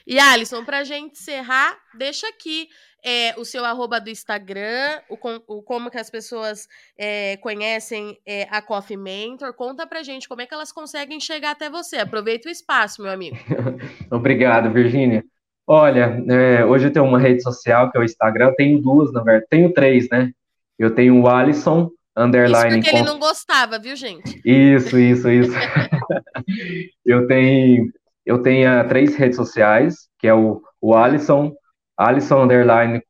E 0.07 0.19
Alisson, 0.19 0.65
para 0.65 0.79
a 0.79 0.85
gente 0.85 1.13
encerrar, 1.13 1.77
deixa 1.95 2.29
aqui 2.29 2.69
é, 3.05 3.35
o 3.37 3.45
seu 3.45 3.65
arroba 3.65 4.01
do 4.01 4.11
Instagram, 4.11 5.01
o, 5.09 5.17
o 5.49 5.63
como 5.63 5.91
que 5.91 5.99
as 5.99 6.09
pessoas 6.09 6.69
é, 6.97 7.37
conhecem 7.39 8.19
é, 8.25 8.47
a 8.51 8.63
Coffee 8.63 8.97
Mentor. 8.97 9.53
Conta 9.55 9.87
pra 9.87 10.03
gente 10.03 10.29
como 10.29 10.41
é 10.41 10.47
que 10.47 10.55
elas 10.55 10.73
conseguem 10.73 11.19
chegar 11.21 11.51
até 11.51 11.69
você. 11.69 11.97
Aproveita 11.97 12.49
o 12.49 12.53
espaço, 12.53 13.03
meu 13.03 13.11
amigo. 13.11 13.37
Obrigado, 14.11 14.73
Virgínia. 14.73 15.25
Olha, 15.67 16.23
é, 16.29 16.65
hoje 16.65 16.87
eu 16.89 16.93
tenho 16.93 17.07
uma 17.07 17.19
rede 17.19 17.43
social 17.43 17.91
que 17.91 17.97
é 17.97 18.01
o 18.01 18.05
Instagram, 18.05 18.49
eu 18.49 18.55
tenho 18.55 18.81
duas, 18.81 19.13
na 19.13 19.23
verdade, 19.23 19.47
tenho 19.49 19.73
três, 19.73 20.09
né? 20.09 20.33
Eu 20.79 20.93
tenho 20.95 21.21
o 21.21 21.29
Alisson, 21.29 21.91
underline... 22.17 22.69
Isso 22.69 22.81
porque 22.81 22.97
ele 22.97 23.07
não 23.07 23.19
gostava, 23.19 23.79
viu, 23.79 23.95
gente? 23.95 24.41
Isso, 24.45 24.99
isso, 24.99 25.31
isso. 25.31 25.53
eu 27.07 27.27
tenho 27.29 27.93
eu 28.25 28.43
tenho 28.43 28.89
três 28.89 29.15
redes 29.17 29.37
sociais, 29.37 30.09
que 30.19 30.27
é 30.27 30.35
o, 30.35 30.63
o 30.81 30.95
Alisson, 30.95 31.53
Alisson 31.97 32.45
Underline 32.45 33.03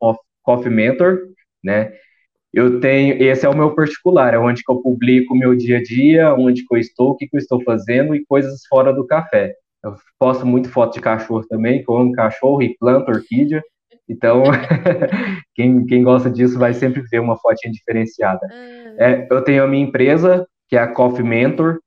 Coffee 0.42 0.72
Mentor, 0.72 1.18
né? 1.62 1.92
Eu 2.52 2.80
tenho, 2.80 3.22
esse 3.22 3.46
é 3.46 3.48
o 3.48 3.56
meu 3.56 3.74
particular, 3.74 4.34
é 4.34 4.38
onde 4.38 4.62
que 4.62 4.70
eu 4.70 4.82
publico 4.82 5.32
o 5.32 5.36
meu 5.36 5.54
dia 5.56 5.78
a 5.78 5.82
dia, 5.82 6.34
onde 6.34 6.66
que 6.66 6.74
eu 6.74 6.78
estou, 6.78 7.10
o 7.10 7.16
que, 7.16 7.26
que 7.26 7.36
eu 7.36 7.38
estou 7.38 7.62
fazendo 7.62 8.14
e 8.14 8.26
coisas 8.26 8.66
fora 8.68 8.92
do 8.92 9.06
café. 9.06 9.54
Eu 9.82 9.96
posto 10.18 10.46
muito 10.46 10.68
foto 10.68 10.94
de 10.94 11.00
cachorro 11.00 11.46
também, 11.48 11.82
que 11.82 11.90
eu 11.90 11.96
amo 11.96 12.12
cachorro 12.12 12.62
e 12.62 12.76
planto 12.76 13.10
orquídea. 13.10 13.62
Então, 14.06 14.42
quem, 15.54 15.86
quem 15.86 16.02
gosta 16.02 16.30
disso 16.30 16.58
vai 16.58 16.74
sempre 16.74 17.02
ver 17.10 17.20
uma 17.20 17.38
fotinha 17.38 17.72
diferenciada. 17.72 18.46
Ah. 18.50 18.94
É, 18.98 19.28
eu 19.30 19.42
tenho 19.42 19.64
a 19.64 19.66
minha 19.66 19.84
empresa, 19.84 20.46
que 20.68 20.76
é 20.76 20.80
a 20.80 20.88
Coffee 20.88 21.24
Mentor, 21.24 21.80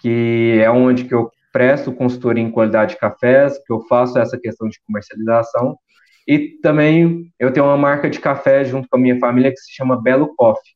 que 0.00 0.58
é 0.60 0.70
onde 0.70 1.04
que 1.04 1.14
eu 1.14 1.30
presto 1.58 1.92
consultoria 1.92 2.44
em 2.44 2.52
qualidade 2.52 2.92
de 2.92 3.00
cafés, 3.00 3.58
que 3.66 3.72
eu 3.72 3.82
faço 3.88 4.16
essa 4.16 4.38
questão 4.38 4.68
de 4.68 4.80
comercialização. 4.86 5.76
E 6.24 6.56
também 6.62 7.32
eu 7.36 7.52
tenho 7.52 7.66
uma 7.66 7.76
marca 7.76 8.08
de 8.08 8.20
café 8.20 8.64
junto 8.64 8.88
com 8.88 8.96
a 8.96 9.00
minha 9.00 9.18
família 9.18 9.50
que 9.50 9.58
se 9.58 9.74
chama 9.74 10.00
Belo 10.00 10.32
Coffee. 10.36 10.72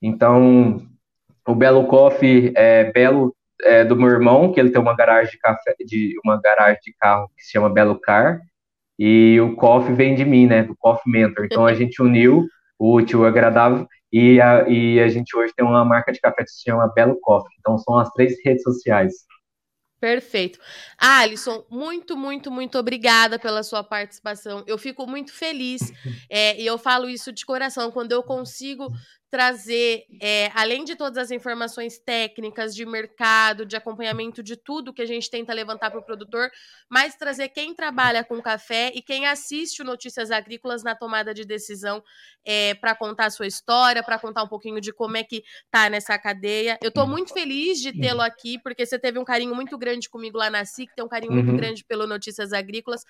Então, 0.00 0.80
o 1.44 1.56
Belo 1.56 1.88
Coffee 1.88 2.52
é 2.54 2.92
Belo 2.92 3.34
é, 3.62 3.84
do 3.84 3.96
meu 3.96 4.10
irmão, 4.10 4.52
que 4.52 4.60
ele 4.60 4.70
tem 4.70 4.80
uma 4.80 4.94
garagem 4.94 5.32
de 5.32 5.38
café, 5.38 5.74
de 5.84 6.14
uma 6.24 6.40
garagem 6.40 6.78
de 6.84 6.94
carro 7.00 7.28
que 7.36 7.42
se 7.42 7.50
chama 7.50 7.68
Belo 7.68 7.98
Car, 7.98 8.40
e 8.96 9.40
o 9.40 9.56
Coffee 9.56 9.92
vem 9.92 10.14
de 10.14 10.24
mim, 10.24 10.46
né, 10.46 10.62
do 10.62 10.76
Coffee 10.76 11.10
Mentor. 11.10 11.46
Então 11.46 11.66
a 11.66 11.74
gente 11.74 12.00
uniu 12.00 12.46
o 12.78 12.94
útil 12.94 13.24
e 13.24 13.26
agradável 13.26 13.88
e 14.12 14.40
a, 14.40 14.68
e 14.68 15.00
a 15.00 15.08
gente 15.08 15.36
hoje 15.36 15.52
tem 15.56 15.66
uma 15.66 15.84
marca 15.84 16.12
de 16.12 16.20
café 16.20 16.44
que 16.44 16.50
se 16.50 16.62
chama 16.62 16.92
Belo 16.94 17.18
Coffee. 17.20 17.56
Então 17.58 17.76
são 17.78 17.98
as 17.98 18.08
três 18.10 18.34
redes 18.44 18.62
sociais. 18.62 19.14
Perfeito. 20.02 20.58
Alisson, 20.98 21.64
muito, 21.70 22.16
muito, 22.16 22.50
muito 22.50 22.76
obrigada 22.76 23.38
pela 23.38 23.62
sua 23.62 23.84
participação. 23.84 24.64
Eu 24.66 24.76
fico 24.76 25.06
muito 25.06 25.32
feliz 25.32 25.92
é, 26.28 26.58
e 26.60 26.66
eu 26.66 26.76
falo 26.76 27.08
isso 27.08 27.32
de 27.32 27.46
coração 27.46 27.92
quando 27.92 28.10
eu 28.10 28.20
consigo 28.20 28.92
trazer, 29.32 30.04
é, 30.20 30.50
além 30.54 30.84
de 30.84 30.94
todas 30.94 31.16
as 31.16 31.30
informações 31.30 31.98
técnicas 31.98 32.74
de 32.74 32.84
mercado, 32.84 33.64
de 33.64 33.74
acompanhamento 33.74 34.42
de 34.42 34.56
tudo 34.56 34.92
que 34.92 35.00
a 35.00 35.06
gente 35.06 35.30
tenta 35.30 35.54
levantar 35.54 35.90
para 35.90 35.98
o 35.98 36.04
produtor, 36.04 36.50
mas 36.86 37.16
trazer 37.16 37.48
quem 37.48 37.74
trabalha 37.74 38.22
com 38.22 38.42
café 38.42 38.92
e 38.94 39.00
quem 39.00 39.24
assiste 39.26 39.80
o 39.80 39.86
Notícias 39.86 40.30
Agrícolas 40.30 40.82
na 40.82 40.94
tomada 40.94 41.32
de 41.32 41.46
decisão 41.46 42.04
é, 42.44 42.74
para 42.74 42.94
contar 42.94 43.24
a 43.24 43.30
sua 43.30 43.46
história, 43.46 44.02
para 44.02 44.18
contar 44.18 44.42
um 44.42 44.48
pouquinho 44.48 44.82
de 44.82 44.92
como 44.92 45.16
é 45.16 45.24
que 45.24 45.42
tá 45.70 45.88
nessa 45.88 46.18
cadeia. 46.18 46.78
Eu 46.82 46.90
estou 46.90 47.06
muito 47.06 47.32
feliz 47.32 47.80
de 47.80 47.90
tê-lo 47.98 48.20
aqui, 48.20 48.58
porque 48.58 48.84
você 48.84 48.98
teve 48.98 49.18
um 49.18 49.24
carinho 49.24 49.54
muito 49.54 49.78
grande 49.78 50.10
comigo 50.10 50.36
lá 50.36 50.50
na 50.50 50.66
SIC, 50.66 50.94
tem 50.94 51.02
um 51.02 51.08
carinho 51.08 51.32
muito 51.32 51.52
uhum. 51.52 51.56
grande 51.56 51.82
pelo 51.86 52.06
Notícias 52.06 52.52
Agrícolas. 52.52 53.02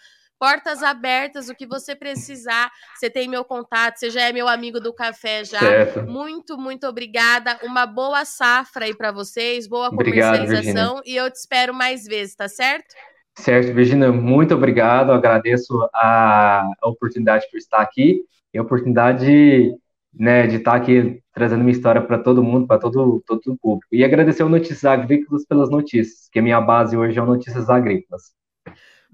Portas 0.43 0.83
abertas, 0.83 1.49
o 1.49 1.55
que 1.55 1.65
você 1.65 1.95
precisar. 1.95 2.69
Você 2.97 3.09
tem 3.09 3.29
meu 3.29 3.45
contato, 3.45 3.99
você 3.99 4.11
já 4.11 4.23
é 4.23 4.33
meu 4.33 4.49
amigo 4.49 4.81
do 4.81 4.93
café 4.93 5.45
já. 5.45 5.61
Certo. 5.61 6.03
Muito, 6.03 6.59
muito 6.59 6.85
obrigada. 6.85 7.61
Uma 7.63 7.87
boa 7.87 8.25
safra 8.25 8.87
aí 8.87 8.93
para 8.93 9.13
vocês, 9.13 9.69
boa 9.69 9.89
comercialização 9.89 11.01
e 11.07 11.15
eu 11.15 11.31
te 11.31 11.37
espero 11.37 11.73
mais 11.73 12.07
vezes, 12.07 12.35
tá 12.35 12.49
certo? 12.49 12.93
Certo, 13.39 13.73
Virginia, 13.73 14.11
muito 14.11 14.53
obrigado. 14.53 15.13
Agradeço 15.13 15.89
a 15.95 16.69
oportunidade 16.83 17.47
por 17.49 17.59
estar 17.59 17.79
aqui 17.79 18.25
e 18.53 18.59
a 18.59 18.63
oportunidade 18.63 19.73
né, 20.13 20.49
de 20.49 20.57
estar 20.57 20.75
aqui 20.75 21.23
trazendo 21.33 21.61
minha 21.61 21.71
história 21.71 22.03
para 22.03 22.19
todo 22.19 22.43
mundo, 22.43 22.67
para 22.67 22.81
todo, 22.81 23.23
todo 23.25 23.41
o 23.47 23.57
público. 23.57 23.95
E 23.95 24.03
agradecer 24.03 24.43
ao 24.43 24.49
Notícias 24.49 24.85
Agrícolas 24.85 25.47
pelas 25.47 25.71
notícias, 25.71 26.29
que 26.33 26.41
a 26.41 26.43
minha 26.43 26.61
base 26.61 26.97
hoje 26.97 27.17
é 27.17 27.23
o 27.23 27.27
Notícias 27.27 27.71
Agrícolas. 27.71 28.42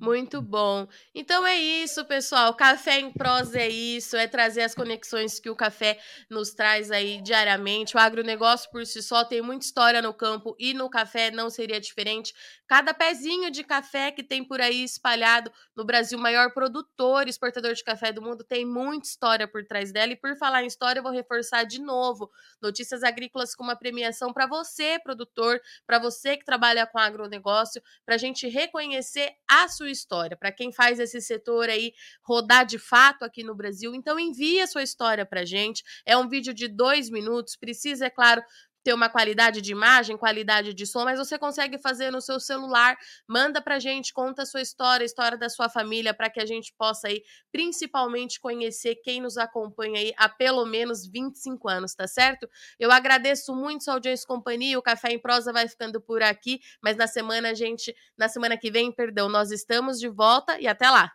Muito 0.00 0.40
bom. 0.40 0.86
Então 1.12 1.44
é 1.44 1.56
isso, 1.56 2.04
pessoal. 2.04 2.54
Café 2.54 3.00
em 3.00 3.10
prosa 3.10 3.58
é 3.58 3.68
isso, 3.68 4.16
é 4.16 4.28
trazer 4.28 4.62
as 4.62 4.72
conexões 4.72 5.40
que 5.40 5.50
o 5.50 5.56
café 5.56 5.98
nos 6.30 6.54
traz 6.54 6.92
aí 6.92 7.20
diariamente. 7.20 7.96
O 7.96 7.98
agronegócio 7.98 8.70
por 8.70 8.86
si 8.86 9.02
só 9.02 9.24
tem 9.24 9.42
muita 9.42 9.66
história 9.66 10.00
no 10.00 10.14
campo 10.14 10.54
e 10.56 10.72
no 10.72 10.88
café 10.88 11.32
não 11.32 11.50
seria 11.50 11.80
diferente. 11.80 12.32
Cada 12.68 12.94
pezinho 12.94 13.50
de 13.50 13.64
café 13.64 14.12
que 14.12 14.22
tem 14.22 14.44
por 14.44 14.60
aí 14.60 14.84
espalhado 14.84 15.50
no 15.74 15.84
Brasil, 15.84 16.16
maior 16.16 16.52
produtor 16.54 17.26
exportador 17.26 17.74
de 17.74 17.82
café 17.82 18.12
do 18.12 18.22
mundo, 18.22 18.44
tem 18.44 18.64
muita 18.64 19.08
história 19.08 19.48
por 19.48 19.64
trás 19.64 19.90
dela. 19.90 20.12
E 20.12 20.16
por 20.16 20.36
falar 20.36 20.62
em 20.62 20.68
história, 20.68 21.00
eu 21.00 21.02
vou 21.02 21.10
reforçar 21.10 21.64
de 21.64 21.80
novo 21.80 22.30
notícias 22.62 23.02
agrícolas 23.02 23.52
com 23.52 23.64
uma 23.64 23.74
premiação 23.74 24.32
para 24.32 24.46
você, 24.46 25.00
produtor, 25.02 25.60
para 25.84 25.98
você 25.98 26.36
que 26.36 26.44
trabalha 26.44 26.86
com 26.86 26.98
agronegócio, 26.98 27.82
para 28.06 28.14
a 28.14 28.18
gente 28.18 28.46
reconhecer 28.46 29.32
a 29.48 29.66
sua 29.66 29.87
sua 29.88 29.92
história, 29.92 30.36
para 30.36 30.52
quem 30.52 30.72
faz 30.72 30.98
esse 30.98 31.20
setor 31.20 31.68
aí 31.68 31.92
rodar 32.22 32.66
de 32.66 32.78
fato 32.78 33.24
aqui 33.24 33.42
no 33.42 33.54
Brasil. 33.54 33.94
Então 33.94 34.18
envie 34.18 34.60
a 34.60 34.66
sua 34.66 34.82
história 34.82 35.24
para 35.24 35.44
gente. 35.44 35.82
É 36.04 36.16
um 36.16 36.28
vídeo 36.28 36.52
de 36.52 36.68
dois 36.68 37.10
minutos. 37.10 37.56
Precisa, 37.56 38.06
é 38.06 38.10
claro, 38.10 38.42
ter 38.88 38.94
uma 38.94 39.10
qualidade 39.10 39.60
de 39.60 39.70
imagem, 39.70 40.16
qualidade 40.16 40.72
de 40.72 40.86
som, 40.86 41.04
mas 41.04 41.18
você 41.18 41.38
consegue 41.38 41.76
fazer 41.76 42.10
no 42.10 42.22
seu 42.22 42.40
celular. 42.40 42.96
Manda 43.28 43.60
pra 43.60 43.78
gente, 43.78 44.14
conta 44.14 44.44
a 44.44 44.46
sua 44.46 44.62
história, 44.62 45.04
a 45.04 45.06
história 45.06 45.36
da 45.36 45.50
sua 45.50 45.68
família, 45.68 46.14
para 46.14 46.30
que 46.30 46.40
a 46.40 46.46
gente 46.46 46.72
possa 46.72 47.08
aí, 47.08 47.22
principalmente, 47.52 48.40
conhecer 48.40 48.94
quem 49.04 49.20
nos 49.20 49.36
acompanha 49.36 50.00
aí 50.00 50.14
há 50.16 50.26
pelo 50.26 50.64
menos 50.64 51.06
25 51.06 51.68
anos, 51.68 51.94
tá 51.94 52.08
certo? 52.08 52.48
Eu 52.80 52.90
agradeço 52.90 53.54
muito 53.54 53.84
sua 53.84 53.92
audiência 53.92 54.24
e 54.24 54.26
companhia. 54.26 54.78
O 54.78 54.82
Café 54.82 55.12
em 55.12 55.18
Prosa 55.18 55.52
vai 55.52 55.68
ficando 55.68 56.00
por 56.00 56.22
aqui, 56.22 56.58
mas 56.82 56.96
na 56.96 57.06
semana 57.06 57.54
gente, 57.54 57.94
na 58.16 58.26
semana 58.26 58.56
que 58.56 58.70
vem, 58.70 58.90
perdão, 58.90 59.28
nós 59.28 59.50
estamos 59.50 60.00
de 60.00 60.08
volta 60.08 60.58
e 60.58 60.66
até 60.66 60.88
lá. 60.88 61.12